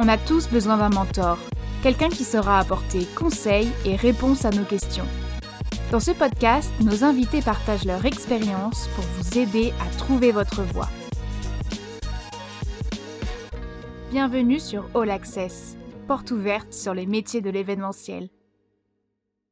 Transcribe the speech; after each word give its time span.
On 0.00 0.06
a 0.06 0.16
tous 0.16 0.48
besoin 0.48 0.76
d'un 0.76 0.90
mentor, 0.90 1.38
quelqu'un 1.82 2.08
qui 2.08 2.22
saura 2.22 2.60
apporter 2.60 3.04
conseils 3.16 3.68
et 3.84 3.96
réponses 3.96 4.44
à 4.44 4.50
nos 4.50 4.62
questions. 4.62 5.06
Dans 5.90 5.98
ce 5.98 6.12
podcast, 6.12 6.70
nos 6.84 7.02
invités 7.02 7.42
partagent 7.42 7.84
leur 7.84 8.04
expérience 8.06 8.88
pour 8.94 9.02
vous 9.02 9.38
aider 9.38 9.72
à 9.80 9.96
trouver 9.96 10.30
votre 10.30 10.62
voie. 10.62 10.88
Bienvenue 14.12 14.60
sur 14.60 14.88
All 14.94 15.10
Access, 15.10 15.76
porte 16.06 16.30
ouverte 16.30 16.72
sur 16.72 16.94
les 16.94 17.06
métiers 17.06 17.40
de 17.40 17.50
l'événementiel. 17.50 18.28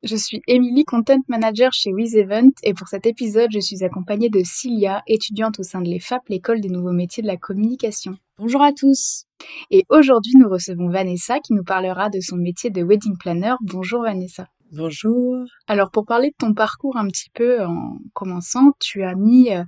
Je 0.03 0.15
suis 0.15 0.43
Émilie, 0.47 0.85
Content 0.85 1.21
Manager 1.29 1.73
chez 1.73 1.93
WizEvent 1.93 2.53
et 2.63 2.75
pour 2.75 2.87
cet 2.87 3.07
épisode, 3.07 3.51
je 3.53 3.61
suis 3.61 3.83
accompagnée 3.83 4.29
de 4.29 4.43
Cilia, 4.45 5.03
étudiante 5.07 5.59
au 5.59 5.63
sein 5.63 5.81
de 5.81 5.89
l'EFAP, 5.89 6.29
l'école 6.29 6.61
des 6.61 6.69
nouveaux 6.69 6.93
métiers 6.93 7.23
de 7.23 7.29
la 7.29 7.39
communication. 7.39 8.15
Bonjour 8.39 8.63
à 8.63 8.73
tous. 8.73 9.25
Et 9.71 9.85
aujourd'hui, 9.89 10.35
nous 10.37 10.51
recevons 10.51 10.91
Vanessa 10.91 11.41
qui 11.41 11.55
nous 11.55 11.65
parlera 11.65 12.11
de 12.11 12.21
son 12.21 12.37
métier 12.37 12.71
de 12.71 12.85
wedding 12.85 13.17
planner. 13.19 13.55
Bonjour 13.63 14.03
Vanessa. 14.03 14.47
Bonjour. 14.73 15.45
Alors 15.69 15.93
pour 15.93 16.05
parler 16.05 16.31
de 16.31 16.35
ton 16.37 16.53
parcours 16.53 16.97
un 16.97 17.07
petit 17.07 17.31
peu 17.33 17.65
en 17.65 17.99
commençant, 18.15 18.73
tu 18.81 19.05
as 19.05 19.15
mis 19.15 19.53
euh, 19.53 19.63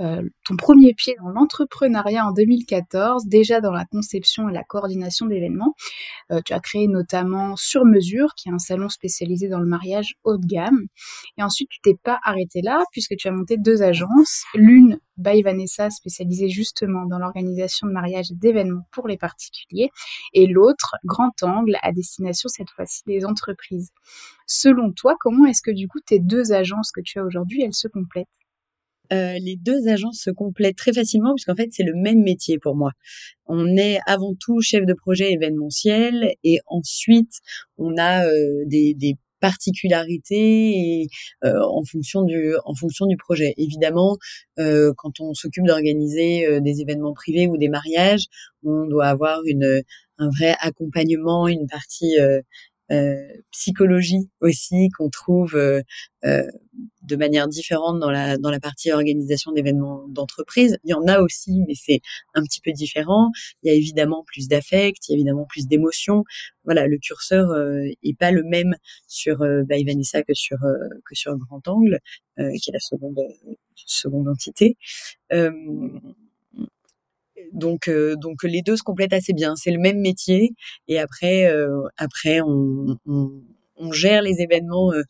euh, 0.00 0.22
ton 0.44 0.56
premier 0.56 0.92
pied 0.92 1.14
dans 1.22 1.28
l'entrepreneuriat 1.28 2.26
en 2.26 2.32
2014, 2.32 3.26
déjà 3.26 3.60
dans 3.60 3.70
la 3.70 3.84
conception 3.84 4.48
et 4.48 4.52
la 4.52 4.64
coordination 4.64 5.26
d'événements. 5.26 5.76
Euh, 6.32 6.40
tu 6.44 6.52
as 6.52 6.58
créé 6.58 6.88
notamment 6.88 7.54
Sur 7.54 7.84
Mesure, 7.84 8.34
qui 8.34 8.48
est 8.48 8.52
un 8.52 8.58
salon 8.58 8.88
spécialisé 8.88 9.48
dans 9.48 9.60
le 9.60 9.66
mariage 9.66 10.14
haut 10.24 10.36
de 10.36 10.46
gamme. 10.46 10.86
Et 11.38 11.44
ensuite, 11.44 11.68
tu 11.68 11.78
t'es 11.80 11.94
pas 12.02 12.18
arrêté 12.24 12.60
là, 12.60 12.82
puisque 12.90 13.14
tu 13.16 13.28
as 13.28 13.32
monté 13.32 13.56
deux 13.56 13.82
agences. 13.82 14.42
L'une 14.54 14.98
by 15.20 15.42
Vanessa, 15.42 15.90
spécialisée 15.90 16.48
justement 16.48 17.06
dans 17.06 17.18
l'organisation 17.18 17.86
de 17.86 17.92
mariages 17.92 18.30
et 18.30 18.34
d'événements 18.34 18.86
pour 18.92 19.08
les 19.08 19.16
particuliers, 19.16 19.90
et 20.32 20.46
l'autre, 20.46 20.96
Grand 21.04 21.42
Angle, 21.42 21.76
à 21.82 21.92
destination 21.92 22.48
cette 22.48 22.70
fois-ci 22.70 23.02
des 23.06 23.24
entreprises. 23.24 23.90
Selon 24.46 24.92
toi, 24.92 25.16
comment 25.20 25.46
est-ce 25.46 25.62
que 25.62 25.70
du 25.70 25.88
coup 25.88 26.00
tes 26.00 26.18
deux 26.18 26.52
agences 26.52 26.90
que 26.92 27.00
tu 27.00 27.18
as 27.18 27.24
aujourd'hui, 27.24 27.62
elles 27.62 27.74
se 27.74 27.88
complètent? 27.88 28.26
Euh, 29.12 29.38
les 29.40 29.56
deux 29.56 29.88
agences 29.88 30.20
se 30.22 30.30
complètent 30.30 30.76
très 30.76 30.92
facilement 30.92 31.34
puisqu'en 31.34 31.56
fait 31.56 31.68
c'est 31.72 31.82
le 31.82 31.94
même 31.96 32.22
métier 32.22 32.58
pour 32.60 32.76
moi. 32.76 32.92
On 33.46 33.76
est 33.76 33.98
avant 34.06 34.34
tout 34.38 34.60
chef 34.60 34.86
de 34.86 34.94
projet 34.94 35.32
événementiel 35.32 36.34
et 36.44 36.60
ensuite 36.66 37.40
on 37.76 37.96
a 37.96 38.24
euh, 38.24 38.64
des, 38.66 38.94
des 38.94 39.16
particularités 39.40 41.02
et, 41.02 41.08
euh, 41.44 41.60
en 41.62 41.82
fonction 41.84 42.22
du 42.22 42.54
en 42.64 42.74
fonction 42.74 43.06
du 43.06 43.16
projet. 43.16 43.54
Évidemment, 43.56 44.18
euh, 44.58 44.92
quand 44.96 45.20
on 45.20 45.34
s'occupe 45.34 45.66
d'organiser 45.66 46.46
euh, 46.46 46.60
des 46.60 46.80
événements 46.80 47.14
privés 47.14 47.48
ou 47.48 47.56
des 47.56 47.68
mariages, 47.68 48.26
on 48.64 48.86
doit 48.86 49.06
avoir 49.06 49.40
une 49.46 49.82
un 50.18 50.28
vrai 50.28 50.54
accompagnement, 50.60 51.48
une 51.48 51.66
partie 51.66 52.20
euh, 52.20 52.40
psychologie 53.50 54.28
aussi 54.40 54.88
qu'on 54.96 55.10
trouve 55.10 55.54
euh, 55.54 55.82
euh, 56.24 56.42
de 57.02 57.16
manière 57.16 57.48
différente 57.48 57.98
dans 58.00 58.10
la 58.10 58.36
dans 58.38 58.50
la 58.50 58.60
partie 58.60 58.90
organisation 58.92 59.52
d'événements 59.52 60.06
d'entreprise. 60.08 60.78
Il 60.84 60.90
y 60.90 60.94
en 60.94 61.06
a 61.06 61.20
aussi, 61.20 61.62
mais 61.66 61.74
c'est 61.74 62.00
un 62.34 62.42
petit 62.42 62.60
peu 62.60 62.72
différent. 62.72 63.30
Il 63.62 63.68
y 63.68 63.74
a 63.74 63.76
évidemment 63.76 64.24
plus 64.26 64.48
d'affect, 64.48 65.08
il 65.08 65.12
y 65.12 65.14
a 65.14 65.16
évidemment 65.16 65.46
plus 65.48 65.66
d'émotions. 65.66 66.24
Voilà, 66.64 66.86
le 66.86 66.98
curseur 66.98 67.50
est 68.02 68.18
pas 68.18 68.30
le 68.30 68.42
même 68.44 68.76
sur 69.06 69.38
bah, 69.38 69.76
Vanessa 69.86 70.22
que 70.22 70.34
sur 70.34 70.58
que 70.58 71.14
sur 71.14 71.36
Grand 71.36 71.66
Angle, 71.68 72.00
qui 72.36 72.70
est 72.70 72.72
la 72.72 72.80
seconde 72.80 73.18
seconde 73.86 74.28
entité. 74.28 74.76
Donc, 77.52 77.88
euh, 77.88 78.16
donc 78.16 78.42
les 78.42 78.62
deux 78.62 78.76
se 78.76 78.82
complètent 78.82 79.12
assez 79.12 79.32
bien. 79.32 79.56
C'est 79.56 79.70
le 79.70 79.78
même 79.78 80.00
métier 80.00 80.54
et 80.88 80.98
après, 80.98 81.46
euh, 81.46 81.82
après 81.96 82.40
on, 82.40 82.96
on, 83.06 83.30
on, 83.76 83.92
gère 83.92 84.22
les 84.22 84.40
événements 84.40 84.92
euh, 84.92 85.02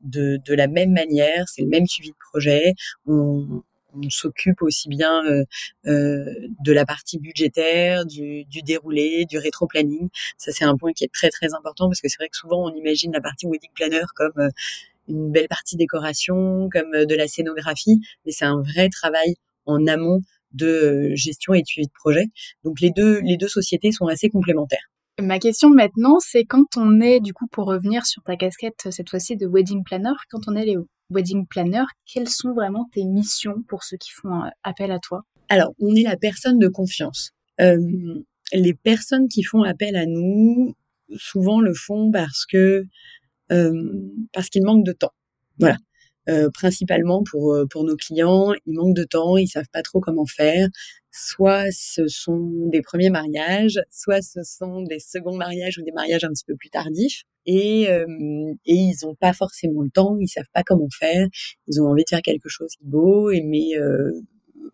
de, 0.00 0.38
de 0.44 0.54
la 0.54 0.66
même 0.66 0.92
manière. 0.92 1.44
C'est 1.48 1.62
le 1.62 1.68
même 1.68 1.86
suivi 1.86 2.10
de 2.10 2.16
projet. 2.32 2.74
On, 3.06 3.62
on 3.96 4.10
s'occupe 4.10 4.62
aussi 4.62 4.88
bien 4.88 5.22
euh, 5.24 5.44
de 5.84 6.72
la 6.72 6.84
partie 6.84 7.18
budgétaire, 7.18 8.04
du, 8.04 8.44
du 8.44 8.62
déroulé, 8.62 9.24
du 9.24 9.38
rétro-planning. 9.38 10.08
Ça, 10.36 10.52
c'est 10.52 10.64
un 10.64 10.76
point 10.76 10.92
qui 10.92 11.04
est 11.04 11.12
très 11.12 11.30
très 11.30 11.54
important 11.54 11.88
parce 11.88 12.00
que 12.00 12.08
c'est 12.08 12.18
vrai 12.18 12.28
que 12.28 12.36
souvent 12.36 12.64
on 12.64 12.74
imagine 12.74 13.12
la 13.12 13.20
partie 13.20 13.46
wedding 13.46 13.70
planner 13.74 14.02
comme 14.16 14.50
une 15.08 15.30
belle 15.30 15.48
partie 15.48 15.76
décoration, 15.76 16.68
comme 16.72 16.90
de 17.04 17.14
la 17.14 17.28
scénographie, 17.28 18.00
mais 18.24 18.32
c'est 18.32 18.46
un 18.46 18.62
vrai 18.62 18.88
travail 18.88 19.34
en 19.66 19.86
amont 19.86 20.20
de 20.54 20.66
euh, 20.66 21.12
gestion 21.14 21.54
et 21.54 21.60
de 21.60 21.66
suivi 21.66 21.86
de 21.86 21.92
projet. 21.92 22.26
Donc 22.64 22.80
les 22.80 22.90
deux, 22.90 23.20
les 23.20 23.36
deux 23.36 23.48
sociétés 23.48 23.92
sont 23.92 24.06
assez 24.06 24.28
complémentaires. 24.30 24.90
Ma 25.20 25.38
question 25.38 25.70
maintenant, 25.70 26.18
c'est 26.18 26.44
quand 26.44 26.76
on 26.76 27.00
est, 27.00 27.20
du 27.20 27.32
coup, 27.32 27.46
pour 27.46 27.66
revenir 27.66 28.04
sur 28.04 28.22
ta 28.24 28.36
casquette 28.36 28.88
cette 28.90 29.10
fois-ci 29.10 29.36
de 29.36 29.46
wedding 29.46 29.84
planner, 29.84 30.14
quand 30.28 30.40
on 30.48 30.56
est 30.56 30.64
les 30.64 30.76
wedding 31.10 31.46
planner, 31.46 31.84
quelles 32.04 32.28
sont 32.28 32.52
vraiment 32.52 32.88
tes 32.92 33.04
missions 33.04 33.62
pour 33.68 33.84
ceux 33.84 33.96
qui 33.96 34.10
font 34.10 34.42
euh, 34.42 34.48
appel 34.64 34.90
à 34.90 34.98
toi? 34.98 35.22
Alors, 35.48 35.72
on 35.78 35.94
est 35.94 36.02
la 36.02 36.16
personne 36.16 36.58
de 36.58 36.68
confiance. 36.68 37.30
Euh, 37.60 37.78
les 38.52 38.74
personnes 38.74 39.28
qui 39.28 39.44
font 39.44 39.62
appel 39.62 39.94
à 39.94 40.06
nous, 40.06 40.74
souvent 41.16 41.60
le 41.60 41.74
font 41.74 42.10
parce 42.10 42.44
que 42.46 42.84
euh, 43.52 43.72
parce 44.32 44.48
qu'ils 44.48 44.64
manquent 44.64 44.86
de 44.86 44.92
temps. 44.92 45.12
Voilà. 45.58 45.76
Euh, 46.30 46.48
principalement 46.50 47.22
pour 47.22 47.52
euh, 47.52 47.66
pour 47.66 47.84
nos 47.84 47.96
clients, 47.96 48.54
ils 48.66 48.72
manquent 48.72 48.96
de 48.96 49.04
temps, 49.04 49.36
ils 49.36 49.46
savent 49.46 49.68
pas 49.70 49.82
trop 49.82 50.00
comment 50.00 50.24
faire. 50.24 50.68
Soit 51.12 51.66
ce 51.70 52.08
sont 52.08 52.68
des 52.72 52.80
premiers 52.80 53.10
mariages, 53.10 53.78
soit 53.90 54.22
ce 54.22 54.42
sont 54.42 54.82
des 54.82 55.00
seconds 55.00 55.36
mariages 55.36 55.78
ou 55.78 55.82
des 55.82 55.92
mariages 55.92 56.24
un 56.24 56.30
petit 56.30 56.44
peu 56.46 56.56
plus 56.56 56.70
tardifs. 56.70 57.24
Et, 57.46 57.90
euh, 57.90 58.06
et 58.64 58.74
ils 58.74 59.06
ont 59.06 59.14
pas 59.14 59.34
forcément 59.34 59.82
le 59.82 59.90
temps, 59.90 60.16
ils 60.18 60.28
savent 60.28 60.48
pas 60.54 60.62
comment 60.62 60.88
faire. 60.98 61.28
Ils 61.68 61.82
ont 61.82 61.88
envie 61.88 62.04
de 62.04 62.08
faire 62.08 62.22
quelque 62.22 62.48
chose 62.48 62.72
est 62.80 62.86
beau, 62.86 63.30
et 63.30 63.42
mais 63.42 63.72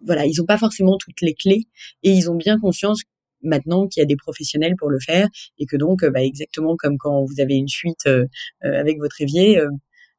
voilà, 0.04 0.26
ils 0.26 0.40
ont 0.40 0.46
pas 0.46 0.58
forcément 0.58 0.96
toutes 0.98 1.20
les 1.20 1.34
clés 1.34 1.66
et 2.02 2.12
ils 2.12 2.30
ont 2.30 2.36
bien 2.36 2.58
conscience 2.58 3.02
maintenant 3.42 3.88
qu'il 3.88 4.00
y 4.00 4.04
a 4.04 4.06
des 4.06 4.16
professionnels 4.16 4.76
pour 4.78 4.88
le 4.90 4.98
faire 5.00 5.28
et 5.58 5.66
que 5.66 5.76
donc 5.76 6.04
bah, 6.06 6.22
exactement 6.22 6.76
comme 6.76 6.96
quand 6.98 7.24
vous 7.24 7.40
avez 7.40 7.54
une 7.54 7.68
fuite 7.68 8.08
avec 8.62 8.98
votre 8.98 9.20
évier 9.20 9.60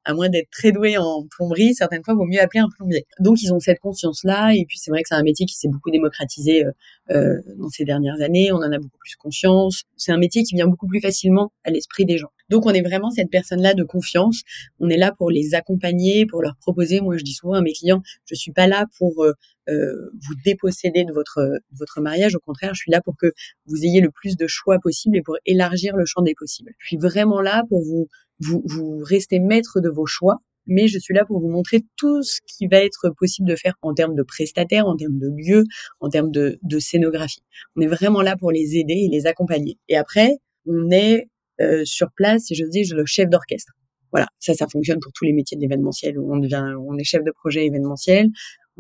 à 0.04 0.14
moins 0.14 0.30
d'être 0.30 0.50
très 0.50 0.72
doué 0.72 0.98
en 0.98 1.26
plomberie, 1.30 1.74
certaines 1.74 2.04
fois, 2.04 2.14
il 2.14 2.18
vaut 2.18 2.26
mieux 2.26 2.42
appeler 2.42 2.62
un 2.62 2.70
plombier. 2.76 3.06
Donc, 3.20 3.42
ils 3.42 3.54
ont 3.54 3.60
cette 3.60 3.80
conscience-là. 3.80 4.54
Et 4.56 4.66
puis, 4.68 4.78
c'est 4.78 4.90
vrai 4.90 5.02
que 5.02 5.08
c'est 5.08 5.16
un 5.16 5.24
métier 5.24 5.46
qui 5.46 5.56
s'est 5.56 5.68
beaucoup 5.68 5.92
démocratisé 5.92 6.66
euh, 6.66 6.72
euh, 7.12 7.42
dans 7.58 7.70
ces 7.70 7.86
dernières 7.86 8.22
années. 8.22 8.52
On 8.52 8.58
en 8.58 8.72
a 8.72 8.80
beaucoup 8.80 8.98
plus 9.00 9.16
conscience. 9.16 9.84
C'est 9.98 10.12
un 10.12 10.18
métier 10.18 10.44
qui 10.44 10.56
vient 10.56 10.68
beaucoup 10.68 10.88
plus 10.88 11.02
facilement 11.02 11.52
à 11.64 11.70
l'esprit 11.70 12.06
des 12.06 12.18
gens. 12.18 12.32
Donc, 12.50 12.66
on 12.66 12.72
est 12.72 12.82
vraiment 12.82 13.12
cette 13.12 13.30
personne-là 13.30 13.74
de 13.74 13.84
confiance. 13.84 14.42
On 14.80 14.90
est 14.90 14.98
là 14.98 15.14
pour 15.16 15.30
les 15.30 15.54
accompagner, 15.54 16.26
pour 16.26 16.42
leur 16.42 16.56
proposer. 16.58 17.00
Moi, 17.00 17.18
je 17.18 17.24
dis 17.24 17.34
souvent 17.34 17.54
à 17.54 17.62
mes 17.62 17.74
clients, 17.74 18.02
je 18.26 18.36
suis 18.36 18.52
pas 18.52 18.68
là 18.68 18.88
pour 18.98 19.24
euh, 19.24 19.34
euh 19.70 20.10
vous 20.28 20.36
déposséder 20.44 21.06
de 21.06 21.14
votre 21.14 21.40
de 21.40 21.78
votre 21.78 22.02
mariage. 22.02 22.36
Au 22.36 22.40
contraire, 22.40 22.74
je 22.74 22.82
suis 22.82 22.92
là 22.92 23.02
pour 23.02 23.16
que 23.16 23.28
vous 23.68 23.86
ayez 23.86 24.02
le 24.02 24.10
plus 24.10 24.36
de 24.36 24.48
choix 24.48 24.80
possible 24.80 25.18
et 25.18 25.22
pour 25.22 25.38
élargir 25.46 25.96
le 25.96 26.06
champ 26.06 26.22
des 26.22 26.34
possibles. 26.34 26.72
Je 26.80 26.88
suis 26.88 26.98
vraiment 26.98 27.42
là 27.42 27.64
pour 27.70 27.82
vous 27.84 28.08
vous, 28.42 28.62
vous 28.66 29.00
restez 29.04 29.40
maître 29.40 29.80
de 29.80 29.90
vos 29.90 30.06
choix, 30.06 30.38
mais 30.68 30.88
je 30.88 31.00
suis 31.00 31.14
là 31.14 31.26
pour 31.26 31.40
vous 31.40 31.50
montrer 31.50 31.84
tout 31.98 32.22
ce 32.24 32.40
qui 32.46 32.68
va 32.68 32.78
être 32.78 33.10
possible 33.18 33.48
de 33.48 33.56
faire 33.56 33.74
en 33.82 33.94
termes 33.94 34.16
de 34.16 34.24
prestataires, 34.24 34.86
en 34.88 34.96
termes 34.96 35.18
de 35.18 35.30
lieux, 35.36 35.64
en 36.00 36.10
termes 36.10 36.32
de, 36.32 36.60
de 36.62 36.80
scénographie. 36.80 37.44
On 37.76 37.82
est 37.82 37.88
vraiment 37.88 38.22
là 38.22 38.36
pour 38.38 38.52
les 38.52 38.78
aider 38.78 38.94
et 39.06 39.10
les 39.10 39.26
accompagner. 39.28 39.78
Et 39.90 39.98
après, 39.98 40.38
on 40.66 40.90
est 40.92 41.30
euh, 41.62 41.84
sur 41.86 42.12
place, 42.16 42.46
si 42.46 42.56
je 42.56 42.66
dis, 42.66 42.84
le 42.92 43.06
chef 43.06 43.30
d'orchestre. 43.30 43.74
Voilà, 44.12 44.28
ça, 44.40 44.54
ça 44.54 44.68
fonctionne 44.68 45.00
pour 45.00 45.14
tous 45.14 45.24
les 45.24 45.32
métiers 45.32 45.56
de 45.56 45.62
l'événementiel 45.62 46.20
où 46.20 46.34
on 46.34 46.38
devient, 46.38 46.76
on 46.88 46.98
est 46.98 47.04
chef 47.04 47.24
de 47.24 47.32
projet 47.32 47.66
événementiel 47.66 48.28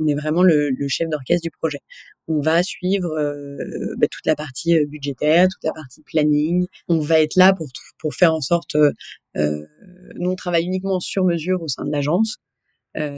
on 0.01 0.07
est 0.07 0.15
vraiment 0.15 0.43
le, 0.43 0.75
chef 0.87 1.09
d'orchestre 1.09 1.43
du 1.43 1.51
projet. 1.51 1.79
On 2.27 2.39
va 2.39 2.63
suivre 2.63 3.09
euh, 3.17 3.95
bah, 3.97 4.07
toute 4.09 4.25
la 4.25 4.35
partie 4.35 4.77
euh, 4.77 4.85
budgétaire, 4.85 5.47
toute 5.47 5.63
la 5.63 5.73
partie 5.73 6.01
planning. 6.03 6.67
On 6.87 6.99
va 6.99 7.21
être 7.21 7.35
là 7.35 7.53
pour 7.53 7.67
pour 7.99 8.13
faire 8.13 8.33
en 8.33 8.41
sorte. 8.41 8.75
Euh, 8.75 9.65
nous, 10.15 10.31
on 10.31 10.35
travaille 10.35 10.65
uniquement 10.65 10.99
sur 10.99 11.23
mesure 11.25 11.61
au 11.61 11.67
sein 11.67 11.85
de 11.85 11.91
l'agence. 11.91 12.37
Euh, 12.97 13.17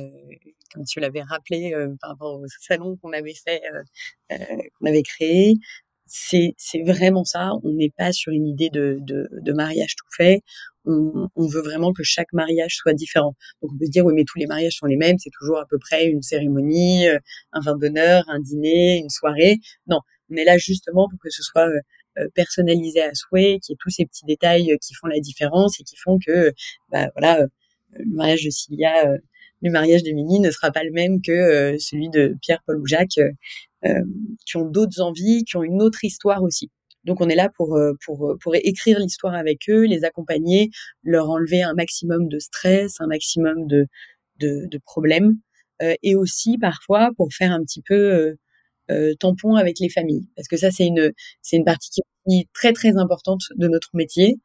comme 0.74 0.86
tu 0.86 1.00
l'avais 1.00 1.22
rappelé 1.22 1.74
par 2.02 2.12
rapport 2.12 2.40
au 2.40 2.46
salon 2.62 2.98
qu'on 2.98 3.14
avait 3.14 3.36
fait, 3.36 3.62
qu'on 4.30 4.88
avait 4.88 5.04
créé, 5.04 5.56
c'est 6.08 6.56
c'est 6.58 6.82
vraiment 6.82 7.24
ça. 7.26 7.52
On 7.64 7.74
n'est 7.74 7.92
pas 7.96 8.12
sur 8.12 8.32
une 8.34 8.48
idée 8.48 8.70
de, 8.70 8.98
de, 9.02 9.30
de 9.32 9.54
mariage 9.54 9.96
tout 9.96 10.08
fait 10.18 10.42
on, 10.86 11.30
on, 11.36 11.48
veut 11.48 11.62
vraiment 11.62 11.94
que 11.94 12.04
chaque 12.04 12.34
mariage 12.34 12.76
soit 12.76 12.94
différent. 12.94 13.36
Donc 13.62 13.72
on 13.74 13.78
peut 13.78 13.86
se 13.86 13.92
dire 13.92 14.06
oui 14.06 14.14
mais 14.16 14.24
tous 14.26 14.40
les 14.40 14.48
mariages 14.48 14.74
sont 14.74 14.86
les 14.86 14.98
mêmes, 14.98 15.18
c'est 15.20 15.30
toujours 15.30 15.60
à 15.60 15.66
peu 15.66 15.78
près 15.80 16.08
une 16.08 16.22
cérémonie, 16.22 17.08
euh, 17.08 17.20
un 17.54 17.62
vin 17.62 17.78
d'honneur, 17.78 18.24
un 18.28 18.40
dîner, 18.40 18.98
une 18.98 19.10
soirée. 19.10 19.58
Non, 19.88 20.00
on 20.30 20.36
est 20.36 20.46
là 20.46 20.58
justement 20.58 21.08
pour 21.10 21.20
que 21.20 21.30
ce 21.30 21.44
soit 21.44 21.68
euh, 21.68 21.80
euh, 22.20 22.28
personnalisé 22.36 23.02
à 23.02 23.14
souhait, 23.14 23.60
qu'il 23.62 23.74
y 23.74 23.76
ait 23.76 23.78
tous 23.80 23.90
ces 23.90 24.06
petits 24.06 24.26
détails 24.26 24.78
qui 24.82 24.94
font 24.94 25.08
la 25.08 25.20
différence 25.20 25.80
et 25.80 25.84
qui 25.84 25.96
font 25.96 26.20
que 26.26 26.54
bah 26.92 27.10
voilà 27.16 27.46
le 27.96 28.16
mariage 28.16 28.44
de 28.44 28.50
Cilia, 28.50 29.06
le 29.62 29.72
mariage 29.72 30.04
de 30.04 30.12
Mini 30.12 30.40
ne 30.40 30.52
sera 30.52 30.72
pas 30.72 30.84
le 30.84 30.92
même 30.92 31.22
que 31.22 31.78
celui 31.80 32.10
de 32.10 32.36
Pierre, 32.42 32.60
Paul 32.66 32.80
ou 32.80 32.88
Jacques, 32.88 33.20
qui 34.46 34.58
ont 34.58 34.66
d'autres 34.66 35.02
envies, 35.02 35.44
qui 35.44 35.58
ont 35.58 35.64
une 35.64 35.82
autre 35.82 36.04
histoire 36.04 36.42
aussi. 36.44 36.72
Donc 37.06 37.22
on 37.22 37.30
est 37.30 37.36
là 37.36 37.50
pour 37.58 37.78
pour 38.06 38.36
pour 38.42 38.56
écrire 38.56 39.00
l'histoire 39.00 39.34
avec 39.36 39.62
eux, 39.70 39.84
les 39.86 40.04
accompagner, 40.06 40.70
leur 41.04 41.30
enlever 41.30 41.62
un 41.64 41.74
maximum 41.74 42.28
de 42.30 42.40
stress, 42.40 42.96
un 43.02 43.08
maximum 43.08 43.68
de 43.68 43.88
de, 44.40 44.68
de 44.70 44.78
problèmes, 44.80 45.38
et 46.04 46.16
aussi 46.16 46.58
parfois 46.58 47.12
pour 47.18 47.30
faire 47.34 47.52
un 47.54 47.62
petit 47.64 47.82
peu 47.84 48.36
tampon 49.20 49.56
avec 49.56 49.80
les 49.80 49.90
familles, 49.90 50.28
parce 50.36 50.48
que 50.48 50.58
ça 50.58 50.72
c'est 50.72 50.88
une 50.88 51.12
c'est 51.42 51.58
une 51.58 51.66
partie 51.66 51.90
qui 51.92 52.02
est 52.42 52.50
très 52.54 52.74
très 52.74 52.98
importante 52.98 53.44
de 53.58 53.68
notre 53.68 53.90
métier. 53.96 54.38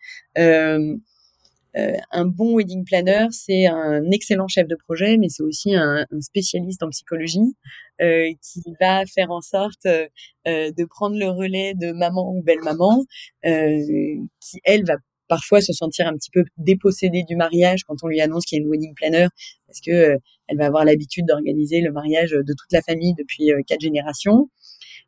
Euh, 1.76 1.88
euh, 1.88 1.97
un 2.11 2.25
bon 2.25 2.56
wedding 2.56 2.85
planner, 2.85 3.26
c'est 3.31 3.67
un 3.67 4.11
excellent 4.11 4.49
chef 4.49 4.67
de 4.67 4.76
projet, 4.76 5.17
mais 5.17 5.29
c'est 5.29 5.43
aussi 5.43 5.75
un, 5.75 6.06
spécialiste 6.20 6.82
en 6.82 6.91
psychologie 6.91 7.56
euh, 8.00 8.32
qui 8.43 8.62
va 8.81 9.05
faire 9.06 9.31
en 9.31 9.41
sorte 9.41 9.87
euh, 9.87 10.09
de 10.47 10.85
prendre 10.85 11.17
le 11.19 11.29
relais 11.29 11.75
de 11.75 11.93
maman 11.93 12.32
ou 12.35 12.43
belle-maman, 12.43 13.05
qui, 13.43 14.61
elle, 14.65 14.85
va 14.85 14.97
parfois 15.29 15.61
se 15.61 15.75
sentir 15.75 16.06
un 16.06 16.15
petit 16.15 16.31
peu 16.31 16.44
dépossédée 16.56 17.23
du 17.23 17.37
mariage 17.37 17.85
quand 17.85 17.97
on 18.03 18.09
lui 18.09 18.20
annonce 18.20 18.47
qu'il 18.47 18.59
y 18.59 18.61
a 18.61 18.65
une 18.65 18.70
wedding 18.70 18.94
planner, 18.94 19.26
parce 19.67 19.81
que 19.81 20.17
elle 20.47 20.56
va 20.56 20.67
avoir 20.67 20.87
l'habitude 20.87 21.26
d'organiser 21.26 21.82
le 21.82 21.93
mariage 21.93 22.31
de 22.31 22.55
toute 22.55 22.73
la 22.73 22.81
famille 22.81 23.15
depuis 23.15 23.50
quatre 23.67 23.82
générations. 23.82 24.49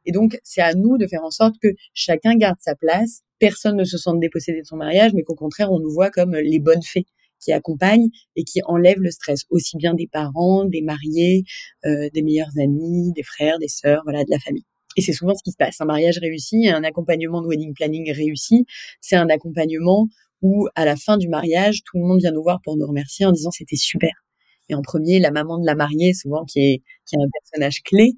Et 0.06 0.12
donc, 0.12 0.38
c'est 0.42 0.62
à 0.62 0.74
nous 0.74 0.98
de 0.98 1.06
faire 1.06 1.22
en 1.24 1.30
sorte 1.30 1.54
que 1.62 1.68
chacun 1.94 2.36
garde 2.36 2.58
sa 2.60 2.74
place, 2.74 3.22
personne 3.38 3.76
ne 3.76 3.84
se 3.84 3.98
sente 3.98 4.20
dépossédé 4.20 4.60
de 4.60 4.66
son 4.66 4.76
mariage, 4.76 5.12
mais 5.14 5.22
qu'au 5.22 5.34
contraire, 5.34 5.70
on 5.72 5.80
nous 5.80 5.90
voit 5.90 6.10
comme 6.10 6.34
les 6.34 6.58
bonnes 6.58 6.82
fées 6.82 7.06
qui 7.40 7.52
accompagnent 7.52 8.08
et 8.36 8.44
qui 8.44 8.60
enlèvent 8.66 9.00
le 9.00 9.10
stress, 9.10 9.44
aussi 9.50 9.76
bien 9.76 9.94
des 9.94 10.06
parents, 10.06 10.64
des 10.66 10.82
mariés, 10.82 11.44
euh, 11.86 12.08
des 12.12 12.22
meilleurs 12.22 12.50
amis, 12.60 13.12
des 13.14 13.22
frères, 13.22 13.58
des 13.58 13.68
sœurs, 13.68 14.02
voilà, 14.04 14.24
de 14.24 14.30
la 14.30 14.38
famille. 14.38 14.64
Et 14.96 15.02
c'est 15.02 15.12
souvent 15.12 15.34
ce 15.34 15.42
qui 15.42 15.52
se 15.52 15.56
passe. 15.56 15.80
Un 15.80 15.86
mariage 15.86 16.18
réussi, 16.18 16.68
un 16.68 16.84
accompagnement 16.84 17.42
de 17.42 17.48
wedding 17.48 17.74
planning 17.74 18.12
réussi, 18.12 18.66
c'est 19.00 19.16
un 19.16 19.28
accompagnement 19.28 20.08
où, 20.42 20.68
à 20.74 20.84
la 20.84 20.96
fin 20.96 21.16
du 21.16 21.28
mariage, 21.28 21.82
tout 21.84 21.98
le 21.98 22.04
monde 22.04 22.20
vient 22.20 22.32
nous 22.32 22.42
voir 22.42 22.60
pour 22.62 22.76
nous 22.76 22.86
remercier 22.86 23.24
en 23.24 23.32
disant 23.32 23.50
c'était 23.50 23.76
super. 23.76 24.10
Et 24.68 24.74
en 24.74 24.82
premier, 24.82 25.18
la 25.18 25.30
maman 25.30 25.58
de 25.58 25.66
la 25.66 25.74
mariée, 25.74 26.12
souvent 26.14 26.44
qui 26.44 26.60
est, 26.60 26.82
qui 27.06 27.16
est 27.16 27.18
un 27.18 27.28
personnage 27.32 27.82
clé, 27.82 28.12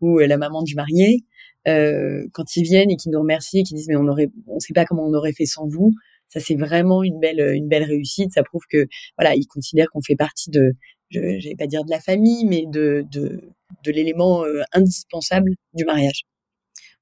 ou 0.00 0.18
la 0.18 0.36
maman 0.36 0.62
du 0.62 0.74
marié, 0.74 1.24
euh, 1.68 2.26
quand 2.32 2.56
ils 2.56 2.62
viennent 2.64 2.90
et 2.90 2.96
qu'ils 2.96 3.12
nous 3.12 3.20
remercient, 3.20 3.62
qu'ils 3.62 3.76
disent 3.76 3.88
mais 3.88 3.96
on 3.96 4.08
aurait, 4.08 4.28
on 4.46 4.58
sait 4.58 4.72
pas 4.74 4.84
comment 4.84 5.06
on 5.06 5.14
aurait 5.14 5.32
fait 5.32 5.46
sans 5.46 5.68
vous. 5.68 5.92
Ça 6.28 6.40
c'est 6.40 6.56
vraiment 6.56 7.02
une 7.02 7.20
belle, 7.20 7.40
une 7.54 7.68
belle 7.68 7.84
réussite. 7.84 8.32
Ça 8.32 8.42
prouve 8.42 8.62
que 8.70 8.86
voilà, 9.18 9.34
ils 9.34 9.46
considèrent 9.46 9.88
qu'on 9.90 10.02
fait 10.02 10.16
partie 10.16 10.50
de, 10.50 10.72
je, 11.10 11.20
vais 11.20 11.56
pas 11.56 11.66
dire 11.66 11.84
de 11.84 11.90
la 11.90 12.00
famille, 12.00 12.44
mais 12.46 12.64
de 12.66 13.04
de, 13.10 13.40
de 13.84 13.92
l'élément 13.92 14.44
euh, 14.44 14.62
indispensable 14.72 15.52
du 15.74 15.84
mariage. 15.84 16.24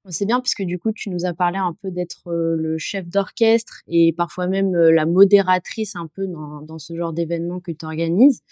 C'est 0.08 0.24
bien 0.24 0.40
puisque 0.40 0.62
du 0.62 0.78
coup 0.78 0.92
tu 0.92 1.10
nous 1.10 1.26
as 1.26 1.34
parlé 1.34 1.58
un 1.58 1.74
peu 1.82 1.90
d'être 1.90 2.28
euh, 2.28 2.54
le 2.56 2.78
chef 2.78 3.08
d'orchestre 3.08 3.80
et 3.88 4.14
parfois 4.16 4.46
même 4.46 4.72
la 4.72 5.04
modératrice 5.04 5.96
un 5.96 6.06
peu 6.06 6.28
dans, 6.28 6.62
dans 6.62 6.78
ce 6.78 6.94
genre 6.94 7.12
d'événement 7.12 7.58
que 7.58 7.72
tu 7.72 7.84
organises. 7.84 8.42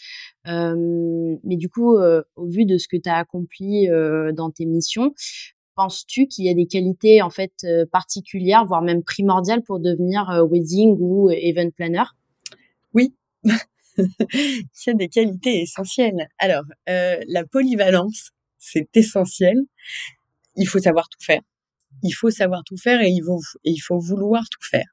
Euh, 0.49 1.37
mais 1.44 1.56
du 1.56 1.69
coup, 1.69 1.96
au 1.96 2.46
vu 2.49 2.67
de 2.67 2.76
ce 2.76 2.88
que 2.88 2.96
tu 2.96 3.08
as 3.08 3.19
accompli 3.19 3.87
dans 4.34 4.50
tes 4.50 4.67
missions, 4.67 5.14
penses-tu 5.75 6.26
qu'il 6.26 6.44
y 6.44 6.49
a 6.49 6.55
des 6.55 6.67
qualités 6.67 7.23
en 7.23 7.31
fait 7.31 7.53
euh, 7.65 7.87
particulières, 7.87 8.65
voire 8.65 8.82
même 8.82 9.03
primordiales 9.03 9.62
pour 9.62 9.81
devenir 9.81 10.29
euh, 10.31 10.47
wedding 10.47 10.97
ou 10.99 11.31
euh, 11.31 11.35
event 11.37 11.71
planner? 11.71 12.05
Oui. 12.93 13.15
Il 13.97 14.67
y 14.87 14.91
a 14.91 14.94
des 14.94 15.09
qualités 15.09 15.62
essentielles. 15.62 16.29
Alors, 16.38 16.65
la 16.88 17.44
polyvalence, 17.44 18.32
c'est 18.59 18.88
essentiel. 18.97 19.56
Il 20.56 20.67
faut 20.67 20.81
savoir 20.81 21.09
tout 21.09 21.21
faire. 21.25 21.43
Il 22.03 22.11
faut 22.11 22.31
savoir 22.31 22.65
tout 22.65 22.77
faire 22.77 23.00
et 23.03 23.11
il 23.11 23.79
faut, 23.79 23.99
vouloir 24.00 24.43
tout 24.50 24.67
faire. 24.69 24.87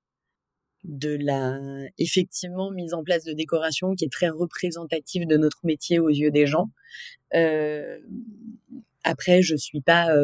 De 0.84 1.18
la, 1.20 1.58
effectivement, 1.98 2.70
mise 2.70 2.94
en 2.94 3.04
place 3.04 3.24
de 3.24 3.34
décoration 3.34 3.96
qui 3.96 4.06
est 4.06 4.12
très 4.12 4.30
représentative 4.30 5.26
de 5.26 5.38
notre 5.38 5.62
métier 5.64 5.98
aux 5.98 6.10
yeux 6.10 6.30
des 6.30 6.46
gens. 6.46 6.70
après, 9.04 9.42
je 9.42 9.56
suis 9.56 9.82
pas 9.82 10.16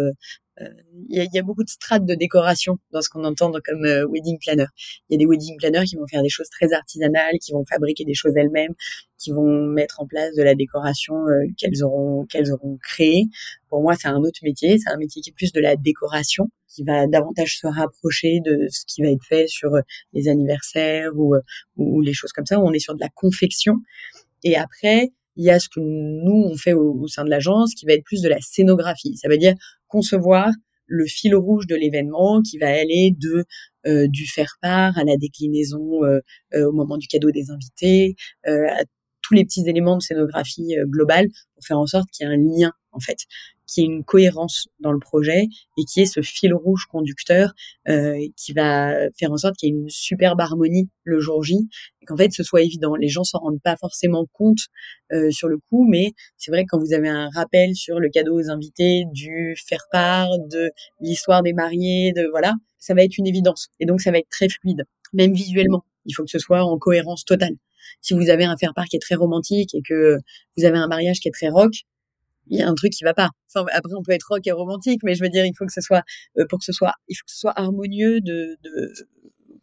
il 0.60 1.20
euh, 1.20 1.26
y, 1.32 1.38
a, 1.38 1.42
beaucoup 1.44 1.64
de 1.64 1.70
strates 1.70 2.06
de 2.06 2.16
décoration 2.16 2.80
dans 2.92 3.02
ce 3.02 3.10
qu'on 3.10 3.24
entend 3.24 3.52
comme 3.64 3.86
euh, 3.86 4.08
wedding 4.08 4.40
planner. 4.40 4.66
Il 5.10 5.14
y 5.14 5.16
a 5.16 5.20
des 5.20 5.26
wedding 5.26 5.58
planners 5.58 5.86
qui 5.86 5.96
vont 5.96 6.08
faire 6.08 6.24
des 6.24 6.30
choses 6.30 6.50
très 6.50 6.74
artisanales, 6.74 7.38
qui 7.40 7.52
vont 7.52 7.64
fabriquer 7.66 8.06
des 8.06 8.14
choses 8.14 8.34
elles-mêmes, 8.36 8.74
qui 9.18 9.32
vont 9.32 9.68
mettre 9.68 10.00
en 10.02 10.08
place 10.08 10.36
de 10.36 10.44
la 10.44 10.56
décoration 10.56 11.28
euh, 11.28 11.46
qu'elles 11.58 11.84
auront 11.84 12.26
qu'elles 12.26 12.52
auront 12.52 12.78
créée. 12.82 13.26
Pour 13.70 13.82
moi, 13.82 13.96
c'est 13.96 14.08
un 14.08 14.18
autre 14.18 14.40
métier, 14.44 14.78
c'est 14.80 14.90
un 14.90 14.98
métier 14.98 15.22
qui 15.22 15.30
est 15.30 15.34
plus 15.34 15.52
de 15.52 15.60
la 15.60 15.76
décoration, 15.76 16.50
qui 16.68 16.84
va 16.84 17.08
davantage 17.08 17.60
se 17.60 17.68
rapprocher 17.68 18.40
de 18.44 18.68
ce 18.70 18.86
qui 18.88 19.04
va 19.04 19.10
être 19.10 19.24
fait 19.24 19.48
sur 19.48 19.72
les 20.14 20.28
anniversaires 20.28 21.12
ou, 21.16 21.36
ou 21.76 22.02
les 22.02 22.14
choses 22.14 22.32
comme 22.32 22.46
ça, 22.46 22.60
on 22.60 22.72
est 22.74 22.80
sur 22.80 22.96
de 22.96 23.02
la 23.02 23.10
confection. 23.10 23.76
Et 24.44 24.56
après, 24.56 25.12
il 25.38 25.46
y 25.46 25.52
a 25.52 25.60
ce 25.60 25.70
que 25.70 25.80
nous, 25.80 26.50
on 26.52 26.58
fait 26.58 26.74
au, 26.74 27.08
sein 27.08 27.24
de 27.24 27.30
l'agence, 27.30 27.74
qui 27.76 27.86
va 27.86 27.94
être 27.94 28.04
plus 28.04 28.22
de 28.22 28.28
la 28.30 28.42
scénographie. 28.42 29.16
Ça 29.18 29.30
veut 29.30 29.38
dire 29.38 29.54
concevoir 29.88 30.52
le 30.88 31.06
fil 31.06 31.36
rouge 31.36 31.68
de 31.68 31.76
l'événement 31.76 32.42
qui 32.42 32.58
va 32.58 32.70
aller 32.70 33.14
de 33.18 33.46
euh, 33.86 34.08
du 34.08 34.26
faire 34.28 34.58
part 34.62 34.98
à 34.98 35.04
la 35.04 35.18
déclinaison 35.18 36.04
euh, 36.04 36.20
euh, 36.54 36.70
au 36.70 36.72
moment 36.72 36.98
du 36.98 37.08
cadeau 37.08 37.32
des 37.32 37.52
invités, 37.52 38.16
à 38.46 38.84
tous 39.22 39.34
les 39.34 39.44
petits 39.44 39.68
éléments 39.68 39.98
de 39.98 40.02
scénographie 40.02 40.76
globale 40.86 41.28
pour 41.54 41.66
faire 41.66 41.80
en 41.80 41.86
sorte 41.86 42.10
qu'il 42.12 42.26
y 42.26 42.30
ait 42.30 42.34
un 42.34 42.38
lien 42.38 42.72
en 42.92 43.00
fait 43.00 43.18
qui 43.68 43.82
ait 43.82 43.86
une 43.86 44.04
cohérence 44.04 44.68
dans 44.80 44.92
le 44.92 45.00
projet 45.00 45.44
et 45.78 45.84
qui 45.84 46.02
est 46.02 46.06
ce 46.06 46.22
fil 46.22 46.54
rouge 46.54 46.86
conducteur 46.90 47.54
euh, 47.88 48.18
qui 48.36 48.54
va 48.54 48.96
faire 49.20 49.32
en 49.32 49.38
sorte 49.38 49.56
qu'il 49.58 49.70
y 49.70 49.72
ait 49.72 49.76
une 49.76 49.90
superbe 49.90 50.40
harmonie 50.40 50.90
le 51.04 51.20
jour 51.20 51.44
J 51.44 51.68
et 52.02 52.06
qu'en 52.06 52.18
fait 52.18 52.32
ce 52.32 52.44
soit 52.44 52.62
évident. 52.62 52.96
Les 52.96 53.10
gens 53.10 53.24
s'en 53.24 53.40
rendent 53.40 53.62
pas 53.62 53.76
forcément 53.76 54.26
compte 54.34 54.60
euh, 55.12 55.30
sur 55.32 55.50
le 55.50 55.58
coup, 55.70 55.86
mais 55.88 56.14
c'est 56.38 56.50
vrai 56.52 56.64
que 56.64 56.70
quand 56.72 56.80
vous 56.80 56.94
avez 56.94 57.10
un 57.10 57.30
rappel 57.36 57.76
sur 57.76 58.00
le 58.00 58.10
cadeau 58.10 58.40
aux 58.40 58.50
invités, 58.50 59.04
du 59.12 59.56
faire 59.68 59.86
part, 59.92 60.30
de 60.50 60.72
l'histoire 61.02 61.44
des 61.44 61.54
mariés, 61.54 62.14
de 62.14 62.28
voilà, 62.32 62.54
ça 62.80 62.94
va 62.94 63.04
être 63.04 63.18
une 63.18 63.28
évidence 63.28 63.68
et 63.80 63.86
donc 63.86 64.02
ça 64.02 64.12
va 64.12 64.18
être 64.18 64.30
très 64.30 64.50
fluide, 64.50 64.84
même 65.14 65.34
visuellement. 65.34 65.84
Il 66.06 66.14
faut 66.14 66.24
que 66.24 66.32
ce 66.32 66.40
soit 66.40 66.64
en 66.64 66.78
cohérence 66.78 67.26
totale. 67.26 67.56
Si 68.02 68.14
vous 68.14 68.30
avez 68.30 68.46
un 68.46 68.56
faire 68.58 68.74
part 68.74 68.86
qui 68.86 68.96
est 68.96 69.02
très 69.02 69.16
romantique 69.16 69.74
et 69.76 69.82
que 69.82 70.18
vous 70.58 70.66
avez 70.66 70.78
un 70.78 70.88
mariage 70.88 71.20
qui 71.20 71.28
est 71.28 71.32
très 71.32 71.50
rock, 71.50 71.72
il 72.50 72.60
y 72.60 72.62
a 72.62 72.70
un 72.70 72.76
truc 72.76 72.92
qui 72.92 73.04
va 73.04 73.14
pas. 73.14 73.30
Enfin, 73.54 73.66
après, 73.74 73.94
on 73.96 74.04
peut 74.04 74.12
être 74.12 74.28
rock 74.30 74.46
et 74.46 74.52
romantique, 74.52 75.02
mais 75.04 75.16
je 75.16 75.24
veux 75.24 75.30
dire, 75.30 75.46
il 75.46 75.54
faut 75.58 75.66
que 75.66 75.74
ce 75.74 75.82
soit, 75.82 76.04
euh, 76.38 76.46
pour 76.50 76.60
que 76.60 76.66
ce 76.66 76.72
soit, 76.72 76.94
il 77.08 77.16
faut 77.16 77.26
que 77.26 77.32
ce 77.32 77.40
soit 77.40 77.60
harmonieux 77.60 78.22
de, 78.22 78.58
de 78.64 78.94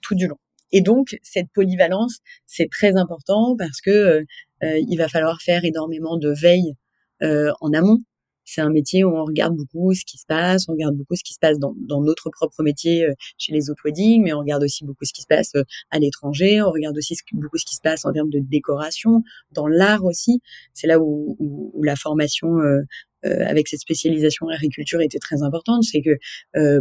tout 0.01 0.15
du 0.15 0.27
long. 0.27 0.39
Et 0.73 0.81
donc, 0.81 1.17
cette 1.23 1.49
polyvalence, 1.55 2.19
c'est 2.47 2.69
très 2.71 2.97
important 2.97 3.57
parce 3.57 3.81
que 3.81 3.91
euh, 3.91 4.25
euh, 4.63 4.81
il 4.89 4.97
va 4.97 5.09
falloir 5.09 5.41
faire 5.41 5.65
énormément 5.65 6.17
de 6.17 6.31
veille 6.31 6.75
en 7.21 7.73
amont 7.73 8.03
c'est 8.45 8.61
un 8.61 8.71
métier 8.71 9.05
où 9.05 9.17
on 9.17 9.25
regarde 9.25 9.57
beaucoup 9.57 9.95
ce 9.95 10.05
qui 10.05 10.19
se 10.19 10.27
passe, 10.27 10.69
on 10.69 10.73
regarde 10.73 10.97
beaucoup 10.97 11.17
ce 11.17 11.25
qui 11.25 11.33
se 11.35 11.39
passe 11.39 11.59
dans, 11.59 11.75
dans 11.77 12.03
notre 12.03 12.31
propre 12.31 12.63
métier 12.63 13.05
euh, 13.05 13.13
chez 13.39 13.53
les 13.53 13.71
autres 13.71 13.83
weddings, 13.85 14.23
mais 14.23 14.33
on 14.33 14.41
regarde 14.41 14.63
aussi 14.63 14.85
beaucoup 14.85 15.05
ce 15.05 15.13
qui 15.13 15.23
se 15.23 15.27
passe 15.27 15.55
euh, 15.57 15.65
à 15.91 15.99
l'étranger, 15.99 16.63
on 16.63 16.71
regarde 16.71 16.97
aussi 16.97 17.17
beaucoup 17.33 17.59
ce 17.59 17.65
qui 17.65 17.75
se 17.75 17.81
passe 17.81 18.05
en 18.05 18.13
termes 18.13 18.31
de 18.31 18.41
décoration, 18.41 19.23
dans 19.53 19.67
l'art 19.67 20.05
aussi. 20.05 20.41
C'est 20.73 20.87
là 20.87 21.01
où, 21.01 21.37
où, 21.39 21.83
la 21.83 21.97
formation 21.97 22.59
euh, 22.59 22.83
avec 23.23 23.69
cette 23.69 23.81
spécialisation 23.81 24.49
agriculture 24.49 25.01
était 25.01 25.19
très 25.19 25.43
importante. 25.43 25.83
C'est 25.85 26.03
que 26.03 26.19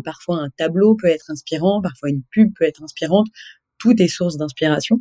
parfois 0.02 0.40
un 0.40 0.50
tableau 0.50 0.96
peut 0.96 1.08
être 1.08 1.32
inspirant, 1.32 1.82
parfois 1.82 2.10
une 2.10 2.22
pub 2.32 2.52
peut 2.58 2.66
être 2.66 2.84
inspirante. 2.84 3.28
Tout 3.78 4.02
est 4.02 4.08
source 4.08 4.36
d'inspiration, 4.38 5.00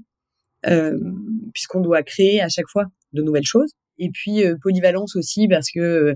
puisqu'on 1.53 1.81
doit 1.81 2.03
créer 2.05 2.41
à 2.41 2.49
chaque 2.49 2.69
fois 2.69 2.87
de 3.13 3.23
nouvelles 3.23 3.45
choses. 3.45 3.73
Et 4.03 4.11
puis 4.11 4.43
polyvalence 4.61 5.15
aussi 5.15 5.47
parce 5.47 5.71
que 5.71 6.13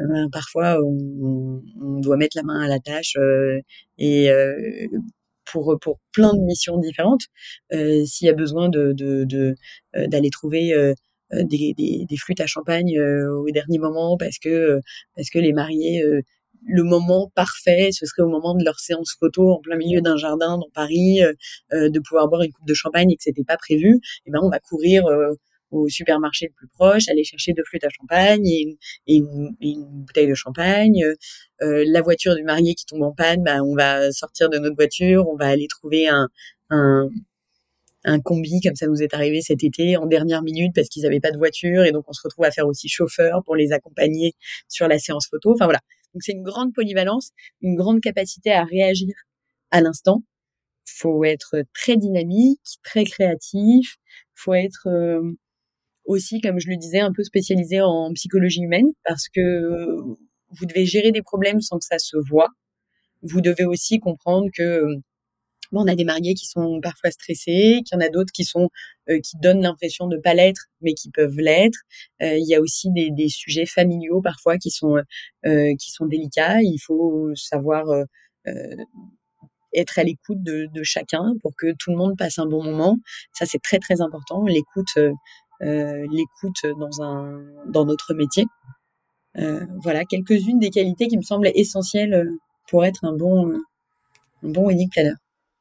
euh, 0.00 0.28
parfois 0.32 0.76
on, 0.84 2.00
doit 2.00 2.16
mettre 2.16 2.36
la 2.36 2.42
main 2.42 2.60
à 2.60 2.68
la 2.68 2.80
tâche 2.80 3.14
euh, 3.16 3.60
et 3.96 4.30
euh, 4.30 4.56
pour 5.44 5.76
pour 5.80 6.00
plein 6.12 6.34
de 6.34 6.40
missions 6.40 6.78
différentes. 6.78 7.22
S'il 7.70 8.26
y 8.26 8.28
a 8.28 8.34
besoin 8.34 8.68
de 8.68 8.92
d'aller 9.94 10.28
de, 10.28 10.30
trouver 10.30 10.94
des, 11.32 12.16
flûtes 12.18 12.40
à 12.40 12.46
champagne 12.46 13.00
au 13.00 13.50
dernier 13.50 13.78
moment 13.78 14.16
parce 14.18 14.38
que 14.38 14.80
parce 15.16 15.30
que 15.30 15.38
les 15.38 15.52
mariés 15.52 16.02
le 16.66 16.82
moment 16.82 17.30
parfait, 17.34 17.90
ce 17.92 18.04
serait 18.04 18.22
au 18.22 18.28
moment 18.28 18.54
de 18.56 18.64
leur 18.64 18.80
séance 18.80 19.14
photo 19.18 19.52
en 19.52 19.60
plein 19.60 19.76
milieu 19.76 20.00
d'un 20.00 20.16
jardin 20.16 20.58
dans 20.58 20.70
Paris, 20.74 21.20
de 21.72 22.00
pouvoir 22.00 22.28
boire 22.28 22.42
une 22.42 22.52
coupe 22.52 22.66
de 22.66 22.74
champagne 22.74 23.10
et 23.12 23.16
que 23.16 23.22
c'était 23.22 23.44
pas 23.44 23.56
prévu. 23.56 24.00
Et 24.26 24.30
ben 24.30 24.40
on 24.42 24.50
va 24.50 24.58
courir 24.58 25.04
au 25.70 25.88
supermarché 25.88 26.46
le 26.46 26.52
plus 26.54 26.68
proche, 26.68 27.08
aller 27.08 27.24
chercher 27.24 27.52
deux 27.52 27.64
flûtes 27.64 27.84
à 27.84 27.88
champagne 27.90 28.46
et 28.46 28.76
une, 29.06 29.54
bouteille 30.04 30.28
de 30.28 30.34
champagne. 30.34 31.02
Euh, 31.62 31.84
la 31.86 32.02
voiture 32.02 32.34
du 32.34 32.44
marié 32.44 32.74
qui 32.74 32.86
tombe 32.86 33.02
en 33.02 33.12
panne, 33.12 33.42
bah, 33.42 33.62
on 33.62 33.74
va 33.74 34.10
sortir 34.12 34.48
de 34.48 34.58
notre 34.58 34.76
voiture, 34.76 35.28
on 35.28 35.36
va 35.36 35.48
aller 35.48 35.66
trouver 35.68 36.08
un, 36.08 36.28
un, 36.70 37.08
un 38.04 38.20
combi, 38.20 38.60
comme 38.60 38.74
ça 38.76 38.86
nous 38.86 39.02
est 39.02 39.14
arrivé 39.14 39.40
cet 39.40 39.64
été, 39.64 39.96
en 39.96 40.06
dernière 40.06 40.42
minute 40.42 40.72
parce 40.74 40.88
qu'ils 40.88 41.02
n'avaient 41.02 41.20
pas 41.20 41.30
de 41.30 41.38
voiture 41.38 41.84
et 41.84 41.92
donc 41.92 42.04
on 42.08 42.12
se 42.12 42.20
retrouve 42.22 42.44
à 42.44 42.50
faire 42.50 42.66
aussi 42.66 42.88
chauffeur 42.88 43.42
pour 43.44 43.56
les 43.56 43.72
accompagner 43.72 44.34
sur 44.68 44.88
la 44.88 44.98
séance 44.98 45.28
photo. 45.28 45.52
Enfin 45.52 45.66
voilà. 45.66 45.80
Donc 46.14 46.22
c'est 46.22 46.32
une 46.32 46.42
grande 46.42 46.72
polyvalence, 46.74 47.30
une 47.60 47.76
grande 47.76 48.00
capacité 48.00 48.52
à 48.52 48.64
réagir 48.64 49.14
à 49.70 49.80
l'instant. 49.80 50.22
Faut 50.86 51.24
être 51.24 51.64
très 51.74 51.96
dynamique, 51.96 52.78
très 52.82 53.04
créatif. 53.04 53.96
Faut 54.34 54.54
être 54.54 54.88
aussi, 56.08 56.40
comme 56.40 56.58
je 56.58 56.68
le 56.68 56.76
disais, 56.76 57.00
un 57.00 57.12
peu 57.12 57.22
spécialisé 57.22 57.80
en 57.80 58.12
psychologie 58.14 58.62
humaine 58.62 58.88
parce 59.04 59.28
que 59.28 59.94
vous 60.50 60.66
devez 60.66 60.86
gérer 60.86 61.12
des 61.12 61.22
problèmes 61.22 61.60
sans 61.60 61.78
que 61.78 61.84
ça 61.84 61.98
se 61.98 62.16
voit. 62.16 62.48
Vous 63.22 63.40
devez 63.40 63.64
aussi 63.64 64.00
comprendre 64.00 64.48
que 64.52 65.00
Bon, 65.70 65.82
on 65.82 65.86
a 65.86 65.94
des 65.94 66.04
mariés 66.04 66.32
qui 66.34 66.46
sont 66.46 66.80
parfois 66.80 67.10
stressés, 67.10 67.82
qu'il 67.84 67.94
y 67.94 67.96
en 67.96 68.00
a 68.00 68.08
d'autres 68.08 68.32
qui 68.32 68.44
sont 68.44 68.70
euh, 69.10 69.20
qui 69.20 69.36
donnent 69.36 69.60
l'impression 69.60 70.06
de 70.06 70.16
pas 70.16 70.32
l'être, 70.32 70.66
mais 70.80 70.94
qui 70.94 71.10
peuvent 71.10 71.36
l'être. 71.36 71.78
Euh, 72.22 72.38
il 72.38 72.46
y 72.48 72.54
a 72.54 72.60
aussi 72.60 72.88
des, 72.90 73.28
sujets 73.28 73.66
familiaux 73.66 74.22
parfois 74.22 74.56
qui 74.56 74.70
sont 74.70 74.96
euh, 75.46 75.74
qui 75.78 75.90
sont 75.90 76.06
délicats. 76.06 76.62
Il 76.62 76.78
faut 76.78 77.34
savoir 77.34 77.84
être 79.74 79.98
à 79.98 80.04
l'écoute 80.04 80.42
de, 80.42 80.68
de, 80.72 80.82
chacun 80.82 81.34
pour 81.42 81.52
que 81.54 81.74
tout 81.78 81.90
le 81.90 81.98
monde 81.98 82.16
passe 82.16 82.38
un 82.38 82.46
bon 82.46 82.64
moment. 82.64 82.96
Ça, 83.34 83.44
c'est 83.44 83.60
très 83.62 83.78
très 83.78 84.00
important. 84.00 84.44
L'écoute, 84.46 84.98
l'écoute 85.60 86.66
dans 86.78 87.02
un 87.02 87.42
dans 87.66 87.84
notre 87.84 88.14
métier. 88.14 88.46
voilà 89.34 90.04
quelques-unes 90.04 90.58
des 90.58 90.70
qualités 90.70 91.08
qui 91.08 91.16
me 91.16 91.22
semblent 91.22 91.50
essentielles 91.54 92.28
pour 92.68 92.84
être 92.84 93.04
un 93.04 93.12
bon 93.12 93.52
un 94.42 94.48
bon 94.48 94.66
wedding 94.66 94.88
planner. 94.90 95.14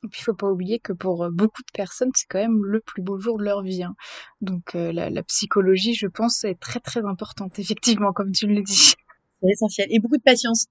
Et 0.03 0.07
puis, 0.09 0.21
il 0.21 0.23
faut 0.23 0.33
pas 0.33 0.47
oublier 0.47 0.79
que 0.79 0.93
pour 0.93 1.23
euh, 1.23 1.29
beaucoup 1.31 1.63
de 1.63 1.71
personnes, 1.73 2.11
c'est 2.13 2.27
quand 2.29 2.39
même 2.39 2.63
le 2.63 2.79
plus 2.79 3.01
beau 3.01 3.19
jour 3.19 3.37
de 3.37 3.43
leur 3.43 3.63
vie. 3.63 3.83
Hein. 3.83 3.95
Donc, 4.41 4.75
euh, 4.75 4.91
la, 4.91 5.09
la, 5.09 5.23
psychologie, 5.23 5.95
je 5.95 6.07
pense, 6.07 6.43
est 6.43 6.59
très 6.59 6.79
très 6.79 7.03
importante, 7.03 7.57
effectivement, 7.57 8.13
comme 8.13 8.31
tu 8.31 8.45
le 8.47 8.61
dis. 8.61 8.93
C'est 9.41 9.49
essentiel. 9.51 9.87
Et 9.89 9.99
beaucoup 9.99 10.17
de 10.17 10.23
patience. 10.23 10.67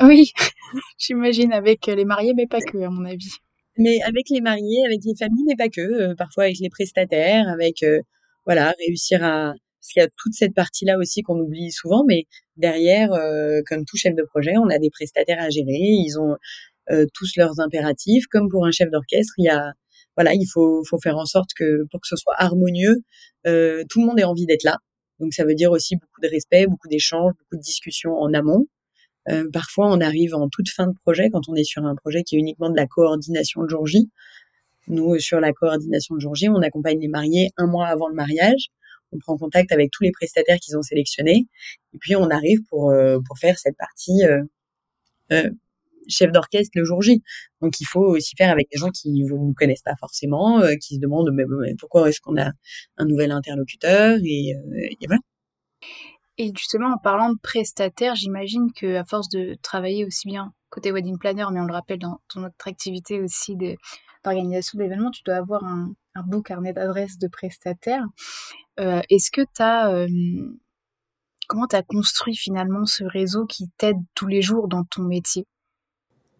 Oui, 0.00 0.32
j'imagine, 0.98 1.52
avec 1.52 1.86
les 1.86 2.04
mariés, 2.04 2.34
mais 2.34 2.48
pas 2.48 2.60
que, 2.60 2.78
à 2.78 2.90
mon 2.90 3.04
avis. 3.04 3.32
Mais 3.76 4.02
avec 4.02 4.28
les 4.28 4.40
mariés, 4.40 4.84
avec 4.86 5.00
les 5.04 5.14
familles, 5.14 5.44
mais 5.46 5.56
pas 5.56 5.68
que. 5.68 5.80
Euh, 5.80 6.14
parfois 6.16 6.44
avec 6.44 6.58
les 6.58 6.68
prestataires, 6.68 7.48
avec, 7.48 7.84
voilà, 8.48 8.74
réussir 8.80 9.22
à... 9.22 9.52
Parce 9.80 9.92
qu'il 9.92 10.02
y 10.02 10.04
a 10.04 10.08
toute 10.16 10.34
cette 10.34 10.54
partie-là 10.54 10.98
aussi 10.98 11.22
qu'on 11.22 11.38
oublie 11.38 11.70
souvent, 11.70 12.02
mais 12.04 12.24
derrière, 12.56 13.10
comme 13.66 13.84
tout 13.84 13.96
chef 13.96 14.14
de 14.14 14.24
projet, 14.24 14.54
on 14.58 14.68
a 14.68 14.78
des 14.78 14.90
prestataires 14.90 15.40
à 15.40 15.50
gérer. 15.50 15.68
Ils 15.70 16.18
ont 16.18 16.36
euh, 16.90 17.04
tous 17.12 17.36
leurs 17.36 17.60
impératifs. 17.60 18.24
Comme 18.30 18.48
pour 18.48 18.64
un 18.66 18.70
chef 18.70 18.90
d'orchestre, 18.90 19.34
il 19.38 19.44
y 19.44 19.48
a 19.48 19.72
voilà, 20.16 20.34
il 20.34 20.46
faut, 20.52 20.82
faut 20.84 20.98
faire 20.98 21.16
en 21.16 21.26
sorte 21.26 21.50
que 21.56 21.84
pour 21.90 22.00
que 22.00 22.08
ce 22.08 22.16
soit 22.16 22.34
harmonieux, 22.38 22.96
euh, 23.46 23.84
tout 23.88 24.00
le 24.00 24.06
monde 24.06 24.18
ait 24.18 24.24
envie 24.24 24.46
d'être 24.46 24.64
là. 24.64 24.78
Donc 25.20 25.32
ça 25.32 25.44
veut 25.44 25.54
dire 25.54 25.70
aussi 25.70 25.96
beaucoup 25.96 26.20
de 26.20 26.28
respect, 26.28 26.66
beaucoup 26.66 26.88
d'échanges, 26.88 27.32
beaucoup 27.38 27.56
de 27.56 27.60
discussions 27.60 28.14
en 28.14 28.32
amont. 28.34 28.66
Euh, 29.28 29.44
parfois, 29.52 29.92
on 29.92 30.00
arrive 30.00 30.34
en 30.34 30.48
toute 30.48 30.70
fin 30.70 30.86
de 30.88 30.94
projet 31.04 31.28
quand 31.30 31.48
on 31.48 31.54
est 31.54 31.64
sur 31.64 31.84
un 31.84 31.94
projet 31.94 32.22
qui 32.22 32.36
est 32.36 32.38
uniquement 32.38 32.70
de 32.70 32.76
la 32.76 32.86
coordination 32.86 33.62
de 33.62 33.68
jour 33.68 33.86
J. 33.86 34.10
Nous, 34.88 35.18
sur 35.18 35.40
la 35.40 35.52
coordination 35.52 36.14
de 36.16 36.20
jour 36.20 36.34
J, 36.34 36.48
on 36.48 36.62
accompagne 36.62 36.98
les 37.00 37.08
mariés 37.08 37.50
un 37.56 37.66
mois 37.66 37.86
avant 37.86 38.08
le 38.08 38.14
mariage. 38.14 38.68
On 39.12 39.18
prend 39.18 39.36
contact 39.36 39.72
avec 39.72 39.90
tous 39.90 40.02
les 40.02 40.10
prestataires 40.10 40.58
qu'ils 40.58 40.76
ont 40.76 40.82
sélectionnés. 40.82 41.46
Et 41.94 41.98
puis, 41.98 42.16
on 42.16 42.28
arrive 42.28 42.58
pour, 42.68 42.92
pour 43.26 43.38
faire 43.38 43.58
cette 43.58 43.76
partie 43.76 44.22
euh, 45.32 45.50
chef 46.10 46.32
d'orchestre 46.32 46.70
le 46.74 46.84
jour 46.84 47.02
J. 47.02 47.22
Donc 47.60 47.80
il 47.80 47.84
faut 47.84 48.00
aussi 48.00 48.34
faire 48.34 48.50
avec 48.50 48.68
des 48.72 48.78
gens 48.78 48.88
qui 48.88 49.10
ne 49.10 49.28
nous 49.28 49.52
connaissent 49.54 49.82
pas 49.82 49.96
forcément, 50.00 50.60
euh, 50.60 50.74
qui 50.80 50.94
se 50.94 51.00
demandent 51.00 51.30
pourquoi 51.78 52.08
est-ce 52.08 52.20
qu'on 52.20 52.40
a 52.40 52.50
un 52.96 53.04
nouvel 53.04 53.30
interlocuteur 53.30 54.16
et, 54.24 54.54
euh, 54.54 54.88
et, 55.00 55.06
voilà. 55.06 55.20
Et 56.38 56.50
justement 56.56 56.94
en 56.94 56.98
parlant 56.98 57.30
de 57.30 57.38
prestataire, 57.42 58.14
j'imagine 58.14 58.72
que 58.74 58.96
à 58.96 59.04
force 59.04 59.28
de 59.28 59.56
travailler 59.60 60.06
aussi 60.06 60.28
bien 60.28 60.54
côté 60.70 60.92
wedding 60.92 61.18
planner, 61.18 61.46
mais 61.52 61.60
on 61.60 61.66
le 61.66 61.72
rappelle 61.72 61.98
dans 61.98 62.20
ton 62.28 62.44
autre 62.44 62.66
activité 62.66 63.20
aussi 63.20 63.56
d'organisation 63.56 64.78
d'événements, 64.78 65.10
tu 65.10 65.22
dois 65.24 65.36
avoir 65.36 65.64
un, 65.64 65.94
un 66.18 66.22
beau 66.22 66.42
carnet 66.42 66.72
d'adresses 66.72 67.18
de 67.18 67.28
prestataires. 67.28 68.04
Euh, 68.80 69.00
est-ce 69.10 69.30
que 69.30 69.42
euh, 69.60 70.08
comment 71.48 71.66
tu 71.66 71.76
as 71.76 71.82
construit 71.82 72.36
finalement 72.36 72.84
ce 72.84 73.04
réseau 73.04 73.46
qui 73.46 73.68
t'aide 73.78 73.98
tous 74.14 74.26
les 74.26 74.42
jours 74.42 74.68
dans 74.68 74.84
ton 74.84 75.02
métier? 75.02 75.46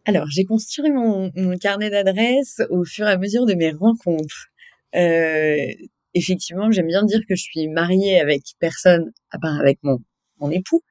Alors, 0.05 0.27
j'ai 0.31 0.45
construit 0.45 0.91
mon, 0.91 1.31
carnet 1.61 1.91
d'adresses 1.91 2.63
au 2.71 2.85
fur 2.85 3.07
et 3.07 3.13
à 3.13 3.19
mesure 3.19 3.45
de 3.45 3.55
mes 3.55 3.73
rencontres. 3.73 4.47
Euh, 4.95 5.67
effectivement, 6.15 6.71
j'aime 6.71 6.87
bien 6.87 7.05
dire 7.05 7.21
que 7.29 7.35
je 7.35 7.43
suis 7.43 7.69
mariée 7.69 8.21
avec 8.21 8.43
personne, 8.59 9.13
à 9.31 9.39
part 9.39 9.59
avec 9.61 9.79
mon, 9.83 9.99
mon 10.39 10.51
époux. 10.51 10.83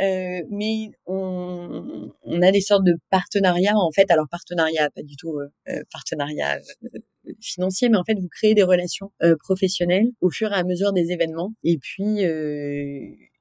Euh, 0.00 0.42
mais 0.50 0.90
on, 1.06 2.12
on, 2.22 2.42
a 2.42 2.52
des 2.52 2.60
sortes 2.60 2.84
de 2.84 2.94
partenariats 3.10 3.76
en 3.76 3.90
fait. 3.90 4.10
Alors 4.10 4.28
partenariat, 4.30 4.90
pas 4.90 5.02
du 5.02 5.16
tout 5.16 5.38
euh, 5.38 5.48
euh 5.68 5.82
partenariat 5.92 6.60
euh, 6.84 6.98
financier, 7.40 7.88
mais 7.88 7.96
en 7.96 8.04
fait 8.04 8.14
vous 8.14 8.28
créez 8.28 8.54
des 8.54 8.62
relations 8.62 9.10
professionnelles 9.40 10.06
au 10.20 10.30
fur 10.30 10.52
et 10.52 10.54
à 10.54 10.64
mesure 10.64 10.92
des 10.92 11.10
événements. 11.10 11.52
Et 11.64 11.78
puis 11.78 12.22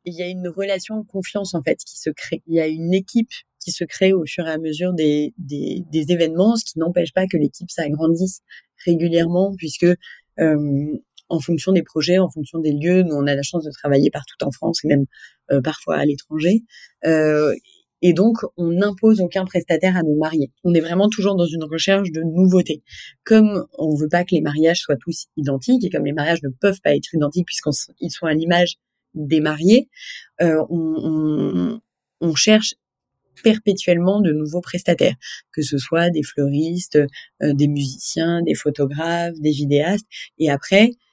il 0.09 0.13
y 0.13 0.23
a 0.23 0.27
une 0.27 0.47
relation 0.47 0.99
de 0.99 1.05
confiance 1.05 1.53
en 1.53 1.61
fait 1.61 1.77
qui 1.77 1.99
se 1.99 2.09
crée. 2.09 2.41
Il 2.47 2.55
y 2.55 2.59
a 2.59 2.67
une 2.67 2.93
équipe 2.93 3.31
qui 3.59 3.71
se 3.71 3.83
crée 3.83 4.13
au 4.13 4.25
fur 4.25 4.47
et 4.47 4.51
à 4.51 4.57
mesure 4.57 4.93
des, 4.93 5.33
des, 5.37 5.83
des 5.91 6.11
événements, 6.11 6.55
ce 6.55 6.65
qui 6.65 6.79
n'empêche 6.79 7.13
pas 7.13 7.27
que 7.27 7.37
l'équipe 7.37 7.69
s'agrandisse 7.69 8.41
régulièrement, 8.85 9.53
puisque 9.57 9.87
en 11.29 11.39
fonction 11.39 11.71
des 11.71 11.83
projets, 11.83 12.19
en 12.19 12.29
fonction 12.29 12.59
des 12.59 12.71
lieux, 12.71 13.03
nous 13.03 13.15
on 13.15 13.27
a 13.27 13.35
la 13.35 13.41
chance 13.41 13.63
de 13.63 13.71
travailler 13.71 14.09
partout 14.09 14.35
en 14.43 14.51
France 14.51 14.83
et 14.83 14.87
même 14.87 15.05
parfois 15.63 15.97
à 15.97 16.05
l'étranger. 16.05 16.63
Euh, 17.05 17.53
et 18.01 18.13
donc, 18.13 18.37
on 18.57 18.71
n'impose 18.71 19.21
aucun 19.21 19.45
prestataire 19.45 19.97
à 19.97 20.03
nos 20.03 20.15
mariés. 20.15 20.51
On 20.63 20.73
est 20.73 20.81
vraiment 20.81 21.09
toujours 21.09 21.35
dans 21.35 21.47
une 21.47 21.63
recherche 21.63 22.11
de 22.11 22.21
nouveautés. 22.21 22.83
Comme 23.23 23.65
on 23.77 23.95
veut 23.95 24.09
pas 24.09 24.23
que 24.23 24.35
les 24.35 24.41
mariages 24.41 24.81
soient 24.81 24.97
tous 24.97 25.27
identiques 25.35 25.83
et 25.83 25.89
comme 25.89 26.05
les 26.05 26.13
mariages 26.13 26.43
ne 26.43 26.49
peuvent 26.49 26.79
pas 26.81 26.95
être 26.95 27.13
identiques 27.13 27.47
puisqu'ils 27.47 28.11
sont 28.11 28.25
à 28.27 28.33
l'image 28.33 28.75
des 29.15 29.41
mariés, 29.41 29.89
euh, 30.41 30.63
on, 30.69 30.93
on, 30.97 31.81
on, 32.21 32.35
cherche 32.35 32.75
perpétuellement 33.43 34.21
de 34.21 34.31
nouveaux 34.31 34.61
prestataires, 34.61 35.15
que 35.51 35.63
ce 35.63 35.79
soit 35.79 36.11
des 36.11 36.21
fleuristes, 36.21 36.99
euh, 37.41 37.53
des 37.53 37.67
musiciens, 37.67 38.43
des 38.43 38.53
photographes, 38.53 39.39
des 39.39 39.51
vidéastes. 39.51 40.05
Et 40.37 40.51
après, 40.51 40.91
euh, 40.91 41.06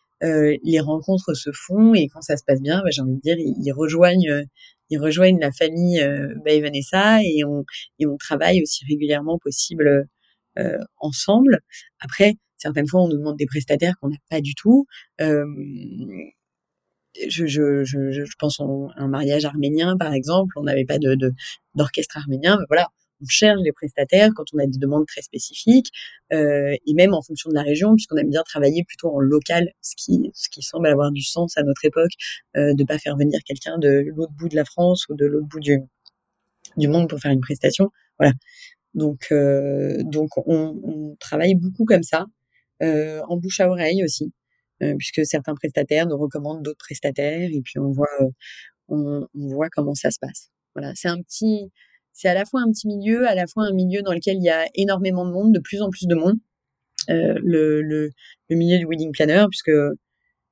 les 0.62 0.80
rencontres 0.80 1.34
se 1.34 1.50
font 1.52 1.94
et 1.94 2.08
quand 2.08 2.22
ça 2.22 2.36
se 2.36 2.44
passe 2.44 2.60
bien, 2.62 2.82
bah, 2.82 2.90
j'ai 2.90 3.02
envie 3.02 3.16
de 3.16 3.20
dire, 3.20 3.36
ils, 3.38 3.72
rejoignent, 3.72 4.44
ils 4.90 4.98
rejoignent 4.98 5.40
la 5.40 5.52
famille 5.52 6.00
euh, 6.00 6.34
Vanessa 6.44 7.22
et 7.22 7.44
on 7.44 7.64
et 7.98 8.06
on 8.06 8.16
travaille 8.16 8.62
aussi 8.62 8.84
régulièrement 8.86 9.38
possible 9.38 10.08
euh, 10.58 10.78
ensemble. 10.98 11.60
Après, 12.00 12.34
certaines 12.58 12.86
fois, 12.86 13.02
on 13.02 13.08
nous 13.08 13.18
demande 13.18 13.36
des 13.36 13.46
prestataires 13.46 13.94
qu'on 14.00 14.10
n'a 14.10 14.16
pas 14.30 14.40
du 14.40 14.54
tout. 14.54 14.86
Euh, 15.20 15.44
je, 17.28 18.36
pense 18.38 18.60
à 18.60 18.64
un 18.96 19.08
mariage 19.08 19.44
arménien, 19.44 19.96
par 19.96 20.12
exemple, 20.12 20.54
on 20.56 20.62
n'avait 20.64 20.84
pas 20.84 20.98
d'orchestre 21.74 22.16
arménien, 22.18 22.58
voilà, 22.68 22.88
on 23.24 23.28
cherche 23.28 23.60
des 23.62 23.72
prestataires 23.72 24.30
quand 24.34 24.44
on 24.52 24.58
a 24.58 24.66
des 24.66 24.78
demandes 24.78 25.06
très 25.06 25.22
spécifiques, 25.22 25.90
euh, 26.32 26.76
et 26.86 26.94
même 26.94 27.14
en 27.14 27.22
fonction 27.22 27.50
de 27.50 27.54
la 27.54 27.62
région, 27.62 27.94
puisqu'on 27.94 28.16
aime 28.16 28.30
bien 28.30 28.42
travailler 28.42 28.84
plutôt 28.84 29.08
en 29.14 29.20
local, 29.20 29.70
ce 29.80 29.94
qui, 29.96 30.30
ce 30.34 30.48
qui 30.50 30.62
semble 30.62 30.86
avoir 30.88 31.10
du 31.10 31.22
sens 31.22 31.56
à 31.56 31.62
notre 31.62 31.84
époque, 31.84 32.12
euh, 32.56 32.74
de 32.74 32.84
pas 32.84 32.98
faire 32.98 33.16
venir 33.16 33.40
quelqu'un 33.44 33.78
de 33.78 34.04
l'autre 34.14 34.32
bout 34.32 34.48
de 34.48 34.56
la 34.56 34.64
France 34.64 35.06
ou 35.08 35.14
de 35.14 35.26
l'autre 35.26 35.46
bout 35.46 35.60
du, 35.60 35.80
du 36.76 36.88
monde 36.88 37.08
pour 37.08 37.18
faire 37.20 37.32
une 37.32 37.40
prestation. 37.40 37.90
Voilà. 38.18 38.32
Donc, 38.94 39.28
euh, 39.32 40.02
donc 40.04 40.30
on, 40.46 41.16
travaille 41.18 41.54
beaucoup 41.54 41.84
comme 41.84 42.02
ça, 42.02 42.26
en 42.80 43.36
bouche 43.38 43.60
à 43.60 43.68
oreille 43.68 44.04
aussi. 44.04 44.32
Puisque 44.98 45.24
certains 45.24 45.54
prestataires 45.54 46.06
nous 46.06 46.18
recommandent 46.18 46.62
d'autres 46.62 46.84
prestataires 46.84 47.48
et 47.50 47.62
puis 47.62 47.78
on 47.78 47.90
voit 47.90 48.08
on, 48.88 49.26
voit 49.34 49.68
comment 49.70 49.94
ça 49.94 50.10
se 50.10 50.18
passe. 50.18 50.50
Voilà, 50.74 50.92
c'est 50.94 51.08
un 51.08 51.20
petit 51.22 51.70
c'est 52.14 52.28
à 52.28 52.34
la 52.34 52.44
fois 52.46 52.62
un 52.62 52.70
petit 52.70 52.86
milieu, 52.86 53.26
à 53.28 53.34
la 53.34 53.46
fois 53.46 53.64
un 53.64 53.72
milieu 53.72 54.00
dans 54.00 54.12
lequel 54.12 54.36
il 54.38 54.44
y 54.44 54.48
a 54.48 54.66
énormément 54.74 55.26
de 55.26 55.32
monde, 55.32 55.52
de 55.52 55.58
plus 55.58 55.82
en 55.82 55.90
plus 55.90 56.06
de 56.06 56.14
monde. 56.14 56.38
Euh, 57.10 57.34
le, 57.42 58.10
milieu 58.50 58.78
du 58.78 58.86
wedding 58.86 59.12
planner, 59.12 59.44
puisque 59.50 59.72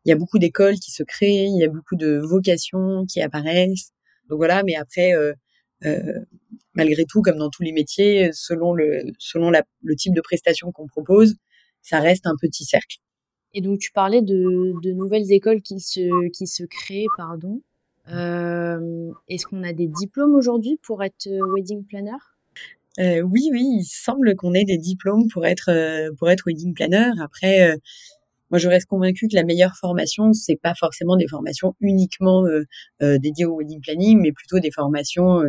il 0.05 0.09
y 0.09 0.13
a 0.13 0.17
beaucoup 0.17 0.39
d'écoles 0.39 0.75
qui 0.75 0.91
se 0.91 1.05
créent, 1.05 1.47
il 1.47 1.59
y 1.59 1.65
a 1.65 1.69
beaucoup 1.69 1.97
de 1.97 2.19
vocations 2.19 3.07
qui 3.07 3.23
apparaissent. 3.23 3.93
Donc 4.29 4.39
voilà, 4.39 4.65
mais 4.65 4.75
après, 4.75 5.15
euh, 5.15 5.33
euh, 5.85 6.21
malgré 6.75 7.05
tout, 7.05 7.23
comme 7.23 7.39
dans 7.39 7.49
tous 7.49 7.63
les 7.63 7.73
métiers, 7.73 8.31
selon 8.33 8.75
le 8.75 9.97
type 9.97 10.15
de 10.15 10.21
prestation 10.21 10.73
qu'on 10.73 10.89
propose, 10.89 11.37
ça 11.81 12.01
reste 12.01 12.27
un 12.27 12.35
petit 12.41 12.65
cercle. 12.65 12.97
Et 13.55 13.61
donc 13.61 13.79
tu 13.79 13.93
parlais 13.93 14.23
de, 14.23 14.73
de 14.83 14.93
nouvelles 14.93 15.31
écoles 15.31 15.63
qui 15.63 15.79
se, 15.79 16.29
qui 16.31 16.47
se 16.47 16.65
créent, 16.65 17.07
pardon. 17.17 17.63
Euh, 18.09 19.13
Est-ce 19.29 19.47
qu'on 19.47 19.63
a 19.63 19.73
des 19.73 19.87
diplômes 19.87 20.35
aujourd'hui 20.35 20.79
pour 20.83 21.03
être 21.03 21.27
euh, 21.29 21.41
wedding 21.55 21.85
planner? 21.85 22.17
Euh, 22.99 23.21
Oui, 23.23 23.49
oui, 23.53 23.65
il 23.81 23.85
semble 23.85 24.35
qu'on 24.37 24.55
ait 24.55 24.65
des 24.65 24.79
diplômes 24.79 25.29
pour 25.33 25.47
être 25.47 25.71
pour 26.19 26.31
être 26.31 26.45
wedding 26.47 26.75
planner. 26.75 27.11
Après, 27.23 27.77
moi 28.51 28.59
je 28.59 28.69
reste 28.69 28.87
convaincue 28.87 29.29
que 29.29 29.37
la 29.37 29.45
meilleure 29.45 29.77
formation, 29.77 30.33
c'est 30.33 30.57
pas 30.57 30.75
forcément 30.75 31.17
des 31.17 31.29
formations 31.29 31.75
uniquement 31.81 32.45
dédiées 33.01 33.47
au 33.47 33.59
wedding 33.59 33.81
planning, 33.81 34.21
mais 34.21 34.33
plutôt 34.33 34.59
des 34.61 34.71
formations 34.71 35.43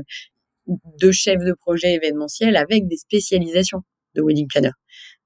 de 0.67 1.11
chef 1.11 1.39
de 1.39 1.53
projet 1.53 1.93
événementiel 1.93 2.55
avec 2.55 2.87
des 2.87 2.97
spécialisations. 2.97 3.83
de 4.15 4.21
wedding 4.21 4.47
planner. 4.47 4.71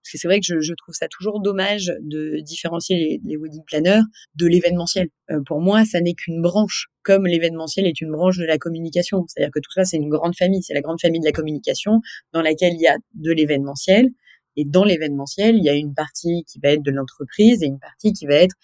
Parce 0.08 0.14
que 0.14 0.18
c'est 0.20 0.28
vrai 0.30 0.40
que 0.40 0.62
je, 0.62 0.74
trouve 0.74 0.96
ça 0.96 1.10
toujours 1.10 1.42
dommage 1.42 1.92
de 2.00 2.40
différencier 2.40 3.20
les, 3.26 3.36
wedding 3.36 3.64
planners 3.66 4.04
de 4.36 4.48
l'événementiel. 4.48 5.10
Euh, 5.32 5.42
pour 5.46 5.60
moi, 5.60 5.84
ça 5.84 6.00
n'est 6.00 6.14
qu'une 6.14 6.42
branche, 6.42 6.88
comme 7.04 7.28
l'événementiel 7.28 7.86
est 7.86 8.00
une 8.00 8.14
branche 8.14 8.38
de 8.38 8.46
la 8.46 8.58
communication. 8.58 9.26
C'est-à-dire 9.28 9.52
que 9.52 9.60
tout 9.60 9.72
ça, 9.76 9.84
c'est 9.84 9.98
une 9.98 10.08
grande 10.08 10.34
famille. 10.34 10.64
C'est 10.64 10.74
la 10.74 10.80
grande 10.80 11.02
famille 11.02 11.20
de 11.20 11.26
la 11.26 11.34
communication 11.34 12.00
dans 12.32 12.42
laquelle 12.42 12.76
il 12.76 12.80
y 12.80 12.88
a 12.88 12.96
de 13.16 13.32
l'événementiel. 13.34 14.08
Et 14.56 14.64
dans 14.64 14.86
l'événementiel, 14.86 15.58
il 15.58 15.64
y 15.66 15.70
a 15.70 15.74
une 15.74 15.94
partie 15.94 16.46
qui 16.48 16.60
va 16.64 16.70
être 16.70 16.84
de 16.84 16.92
l'entreprise 16.92 17.62
et 17.62 17.66
une 17.66 17.80
partie 17.80 18.14
qui 18.14 18.28
va 18.28 18.36
être 18.36 18.56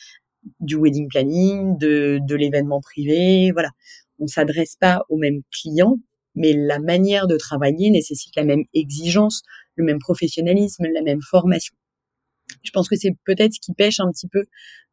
du 0.62 0.78
wedding 0.78 1.10
planning, 1.10 1.78
de, 1.78 2.20
de 2.26 2.36
l'événement 2.36 2.80
privé. 2.80 3.52
Voilà. 3.52 3.72
On 4.18 4.28
s'adresse 4.28 4.78
pas 4.80 5.02
aux 5.10 5.18
mêmes 5.18 5.42
clients, 5.52 5.98
mais 6.36 6.54
la 6.54 6.80
manière 6.80 7.28
de 7.28 7.36
travailler 7.36 7.90
nécessite 7.90 8.34
la 8.38 8.46
même 8.46 8.64
exigence, 8.74 9.44
le 9.76 9.84
même 9.84 10.00
professionnalisme, 10.00 10.86
la 10.94 11.02
même 11.02 11.22
formation. 11.22 11.76
Je 12.64 12.72
pense 12.72 12.90
que 12.90 12.96
c'est 12.96 13.16
peut-être 13.26 13.54
ce 13.54 13.60
qui 13.60 13.74
pêche 13.74 14.00
un 14.00 14.12
petit 14.12 14.28
peu 14.28 14.46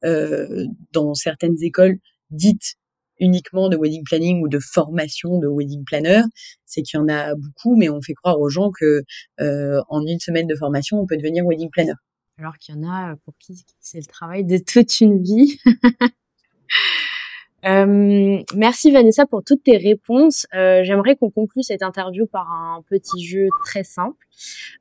euh, 0.04 0.66
dans 0.92 1.14
certaines 1.14 1.62
écoles 1.62 1.98
dites 2.30 2.76
uniquement 3.18 3.68
de 3.68 3.76
wedding 3.76 4.02
planning 4.04 4.42
ou 4.42 4.48
de 4.48 4.58
formation 4.58 5.38
de 5.38 5.46
wedding 5.46 5.84
planner, 5.84 6.22
c'est 6.64 6.82
qu'il 6.82 6.98
y 6.98 7.02
en 7.02 7.08
a 7.08 7.34
beaucoup, 7.34 7.76
mais 7.76 7.90
on 7.90 8.00
fait 8.00 8.14
croire 8.14 8.40
aux 8.40 8.48
gens 8.48 8.70
que 8.70 9.02
euh, 9.40 9.82
en 9.88 10.06
une 10.06 10.18
semaine 10.18 10.46
de 10.46 10.56
formation, 10.56 10.98
on 10.98 11.06
peut 11.06 11.18
devenir 11.18 11.44
wedding 11.44 11.70
planner. 11.70 11.92
Alors 12.38 12.56
qu'il 12.56 12.74
y 12.74 12.78
en 12.78 12.90
a 12.90 13.16
pour 13.24 13.34
qui 13.38 13.62
c'est 13.80 13.98
le 13.98 14.06
travail 14.06 14.44
de 14.44 14.56
toute 14.56 15.00
une 15.00 15.22
vie. 15.22 15.58
Euh, 17.66 18.42
merci 18.54 18.90
Vanessa 18.90 19.26
pour 19.26 19.44
toutes 19.44 19.64
tes 19.64 19.76
réponses. 19.76 20.46
Euh, 20.54 20.82
J'aimerais 20.82 21.16
qu'on 21.16 21.30
conclue 21.30 21.62
cette 21.62 21.82
interview 21.82 22.26
par 22.26 22.50
un 22.50 22.82
petit 22.88 23.22
jeu 23.24 23.48
très 23.66 23.84
simple. 23.84 24.26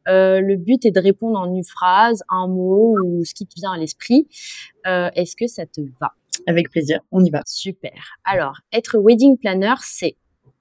Euh, 0.08 0.40
le 0.40 0.56
but 0.56 0.86
est 0.86 0.92
de 0.92 1.00
répondre 1.00 1.38
en 1.38 1.54
une 1.54 1.64
phrase, 1.64 2.24
un 2.30 2.48
mot 2.48 2.96
ou 3.04 3.26
ce 3.26 3.34
qui 3.34 3.46
te 3.46 3.56
vient 3.56 3.72
à 3.72 3.78
l'esprit. 3.78 4.28
Euh, 4.88 5.10
Est-ce 5.16 5.36
que 5.36 5.48
ça 5.48 5.66
te 5.66 5.82
va? 6.00 6.14
Avec 6.48 6.70
plaisir, 6.70 7.02
on 7.12 7.24
y 7.24 7.30
va. 7.30 7.42
Super. 7.46 8.18
Alors, 8.24 8.58
être 8.72 8.98
wedding 8.98 9.38
planner, 9.38 9.76
c'est 9.82 10.16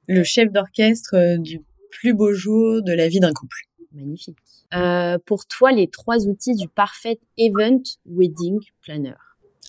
le 0.09 0.25
chef 0.25 0.51
d'orchestre 0.51 1.15
euh, 1.15 1.39
du 1.39 1.63
plus 1.91 2.15
beau 2.15 2.33
jour 2.33 2.83
de 2.83 2.93
la 2.93 3.09
vie 3.09 3.21
d'un 3.21 3.33
couple. 3.33 3.59
Magnifique. 3.93 4.39
Euh, 4.75 5.19
pour 5.25 5.47
toi, 5.47 5.73
les 5.73 5.89
trois 5.89 6.27
outils 6.27 6.55
du 6.55 6.69
parfait 6.69 7.21
event 7.39 7.81
wedding 8.07 8.59
planner? 8.83 9.15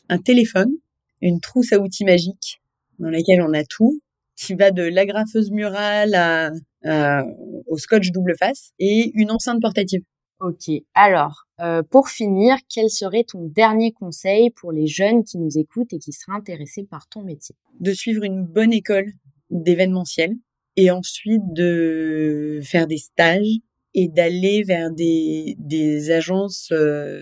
Un 0.09 0.17
téléphone, 0.17 0.71
une 1.21 1.39
trousse 1.39 1.73
à 1.73 1.79
outils 1.79 2.05
magique 2.05 2.61
dans 2.99 3.09
laquelle 3.09 3.41
on 3.41 3.53
a 3.53 3.63
tout, 3.63 3.99
qui 4.35 4.55
va 4.55 4.71
de 4.71 4.83
l'agrafeuse 4.83 5.51
murale 5.51 6.13
à, 6.13 6.51
à, 6.85 7.25
au 7.67 7.77
scotch 7.77 8.11
double 8.11 8.35
face 8.37 8.71
et 8.79 9.11
une 9.15 9.31
enceinte 9.31 9.61
portative. 9.61 10.01
Ok. 10.39 10.71
Alors, 10.93 11.47
euh, 11.59 11.83
pour 11.83 12.07
finir, 12.07 12.55
quel 12.73 12.89
serait 12.89 13.25
ton 13.25 13.43
dernier 13.43 13.91
conseil 13.91 14.51
pour 14.51 14.71
les 14.71 14.87
jeunes 14.87 15.25
qui 15.25 15.37
nous 15.37 15.57
écoutent 15.57 15.91
et 15.91 15.99
qui 15.99 16.13
seraient 16.13 16.37
intéressés 16.37 16.85
par 16.89 17.09
ton 17.09 17.23
métier? 17.23 17.55
De 17.81 17.91
suivre 17.91 18.23
une 18.23 18.45
bonne 18.45 18.71
école 18.71 19.11
d'événementiel 19.49 20.35
et 20.77 20.91
ensuite 20.91 21.41
de 21.51 22.61
faire 22.63 22.87
des 22.87 22.97
stages 22.97 23.59
et 23.93 24.07
d'aller 24.07 24.63
vers 24.63 24.91
des, 24.91 25.55
des 25.59 26.11
agences 26.11 26.69
euh, 26.71 27.21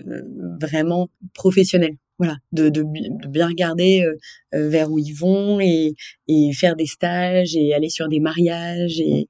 vraiment 0.60 1.08
professionnelles 1.34 1.96
voilà, 2.18 2.36
de, 2.52 2.68
de, 2.68 2.82
de, 2.82 3.28
bien 3.28 3.48
regarder 3.48 4.02
euh, 4.04 4.68
vers 4.68 4.90
où 4.90 4.98
ils 4.98 5.12
vont 5.12 5.60
et, 5.60 5.94
et 6.26 6.52
faire 6.52 6.76
des 6.76 6.86
stages 6.86 7.56
et 7.56 7.74
aller 7.74 7.88
sur 7.90 8.08
des 8.08 8.20
mariages 8.20 9.00
et, 9.00 9.28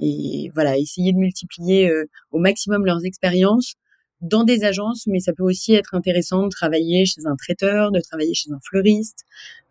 et 0.00 0.50
voilà, 0.54 0.78
essayer 0.78 1.12
de 1.12 1.18
multiplier 1.18 1.88
euh, 1.88 2.06
au 2.30 2.38
maximum 2.38 2.84
leurs 2.84 3.04
expériences 3.04 3.74
dans 4.20 4.44
des 4.44 4.64
agences, 4.64 5.06
mais 5.06 5.18
ça 5.18 5.32
peut 5.32 5.42
aussi 5.42 5.74
être 5.74 5.94
intéressant 5.94 6.44
de 6.44 6.48
travailler 6.48 7.04
chez 7.04 7.22
un 7.26 7.36
traiteur, 7.36 7.90
de 7.90 8.00
travailler 8.00 8.34
chez 8.34 8.50
un 8.52 8.60
fleuriste, 8.64 9.24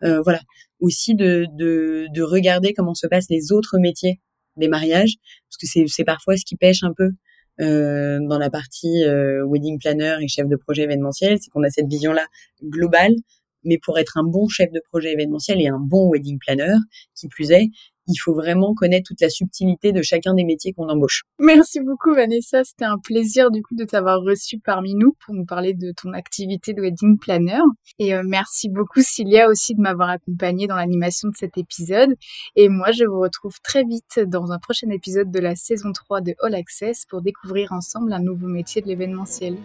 euh, 0.03 0.21
voilà, 0.21 0.41
aussi 0.79 1.15
de, 1.15 1.45
de, 1.53 2.07
de 2.13 2.21
regarder 2.21 2.73
comment 2.73 2.93
se 2.93 3.07
passent 3.07 3.29
les 3.29 3.51
autres 3.51 3.79
métiers 3.79 4.19
des 4.57 4.67
mariages, 4.67 5.15
parce 5.49 5.57
que 5.57 5.87
c'est 5.89 6.03
parfois 6.03 6.35
ce 6.35 6.43
qui 6.45 6.57
pêche 6.57 6.83
un 6.83 6.93
peu 6.93 7.11
euh, 7.61 8.19
dans 8.21 8.37
la 8.37 8.49
partie 8.49 9.03
euh, 9.03 9.45
wedding 9.45 9.79
planner 9.79 10.17
et 10.21 10.27
chef 10.27 10.47
de 10.47 10.55
projet 10.55 10.83
événementiel, 10.83 11.37
c'est 11.39 11.49
qu'on 11.49 11.63
a 11.63 11.69
cette 11.69 11.87
vision-là 11.87 12.25
globale. 12.63 13.13
Mais 13.63 13.77
pour 13.77 13.99
être 13.99 14.17
un 14.17 14.23
bon 14.23 14.47
chef 14.47 14.71
de 14.71 14.81
projet 14.89 15.11
événementiel 15.11 15.61
et 15.61 15.67
un 15.67 15.79
bon 15.79 16.09
wedding 16.11 16.39
planner, 16.39 16.73
qui 17.15 17.27
plus 17.27 17.51
est, 17.51 17.69
il 18.11 18.17
faut 18.17 18.33
vraiment 18.33 18.73
connaître 18.73 19.07
toute 19.07 19.21
la 19.21 19.29
subtilité 19.29 19.91
de 19.91 20.01
chacun 20.01 20.33
des 20.33 20.43
métiers 20.43 20.73
qu'on 20.73 20.89
embauche. 20.89 21.23
Merci 21.39 21.79
beaucoup 21.79 22.13
Vanessa, 22.13 22.63
c'était 22.63 22.85
un 22.85 22.97
plaisir 22.97 23.51
du 23.51 23.61
coup 23.61 23.75
de 23.75 23.83
t'avoir 23.83 24.21
reçu 24.21 24.59
parmi 24.59 24.95
nous 24.95 25.15
pour 25.25 25.33
nous 25.33 25.45
parler 25.45 25.73
de 25.73 25.91
ton 25.91 26.13
activité 26.13 26.73
de 26.73 26.81
wedding 26.81 27.17
planner. 27.17 27.61
Et 27.99 28.13
euh, 28.13 28.23
merci 28.25 28.69
beaucoup 28.69 29.01
Cilia 29.01 29.49
aussi 29.49 29.75
de 29.75 29.81
m'avoir 29.81 30.09
accompagnée 30.09 30.67
dans 30.67 30.75
l'animation 30.75 31.29
de 31.29 31.35
cet 31.35 31.57
épisode. 31.57 32.15
Et 32.55 32.69
moi 32.69 32.91
je 32.91 33.05
vous 33.05 33.19
retrouve 33.19 33.59
très 33.63 33.83
vite 33.83 34.19
dans 34.19 34.51
un 34.51 34.59
prochain 34.59 34.89
épisode 34.89 35.31
de 35.31 35.39
la 35.39 35.55
saison 35.55 35.91
3 35.91 36.21
de 36.21 36.35
All 36.41 36.55
Access 36.55 37.05
pour 37.09 37.21
découvrir 37.21 37.71
ensemble 37.71 38.13
un 38.13 38.19
nouveau 38.19 38.47
métier 38.47 38.81
de 38.81 38.87
l'événementiel. 38.87 39.55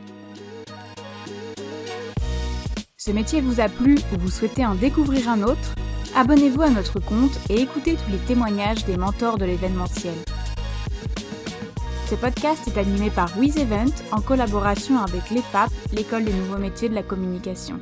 Ce 2.97 3.13
métier 3.13 3.41
vous 3.41 3.61
a 3.61 3.69
plu 3.69 3.97
ou 4.13 4.19
vous 4.19 4.31
souhaitez 4.31 4.67
en 4.67 4.75
découvrir 4.75 5.29
un 5.29 5.43
autre? 5.43 5.75
Abonnez-vous 6.19 6.63
à 6.63 6.71
notre 6.71 6.99
compte 6.99 7.39
et 7.51 7.61
écoutez 7.61 7.95
tous 7.95 8.11
les 8.11 8.17
témoignages 8.17 8.87
des 8.87 8.97
mentors 8.97 9.37
de 9.37 9.45
l'événementiel. 9.45 10.15
Ce 12.07 12.15
podcast 12.15 12.67
est 12.67 12.79
animé 12.81 13.11
par 13.11 13.37
WizEvent 13.37 13.93
en 14.13 14.23
collaboration 14.23 14.99
avec 14.99 15.29
l'EFAP, 15.31 15.71
l'école 15.93 16.25
des 16.25 16.33
nouveaux 16.33 16.57
métiers 16.57 16.89
de 16.89 16.95
la 16.95 17.03
communication. 17.03 17.79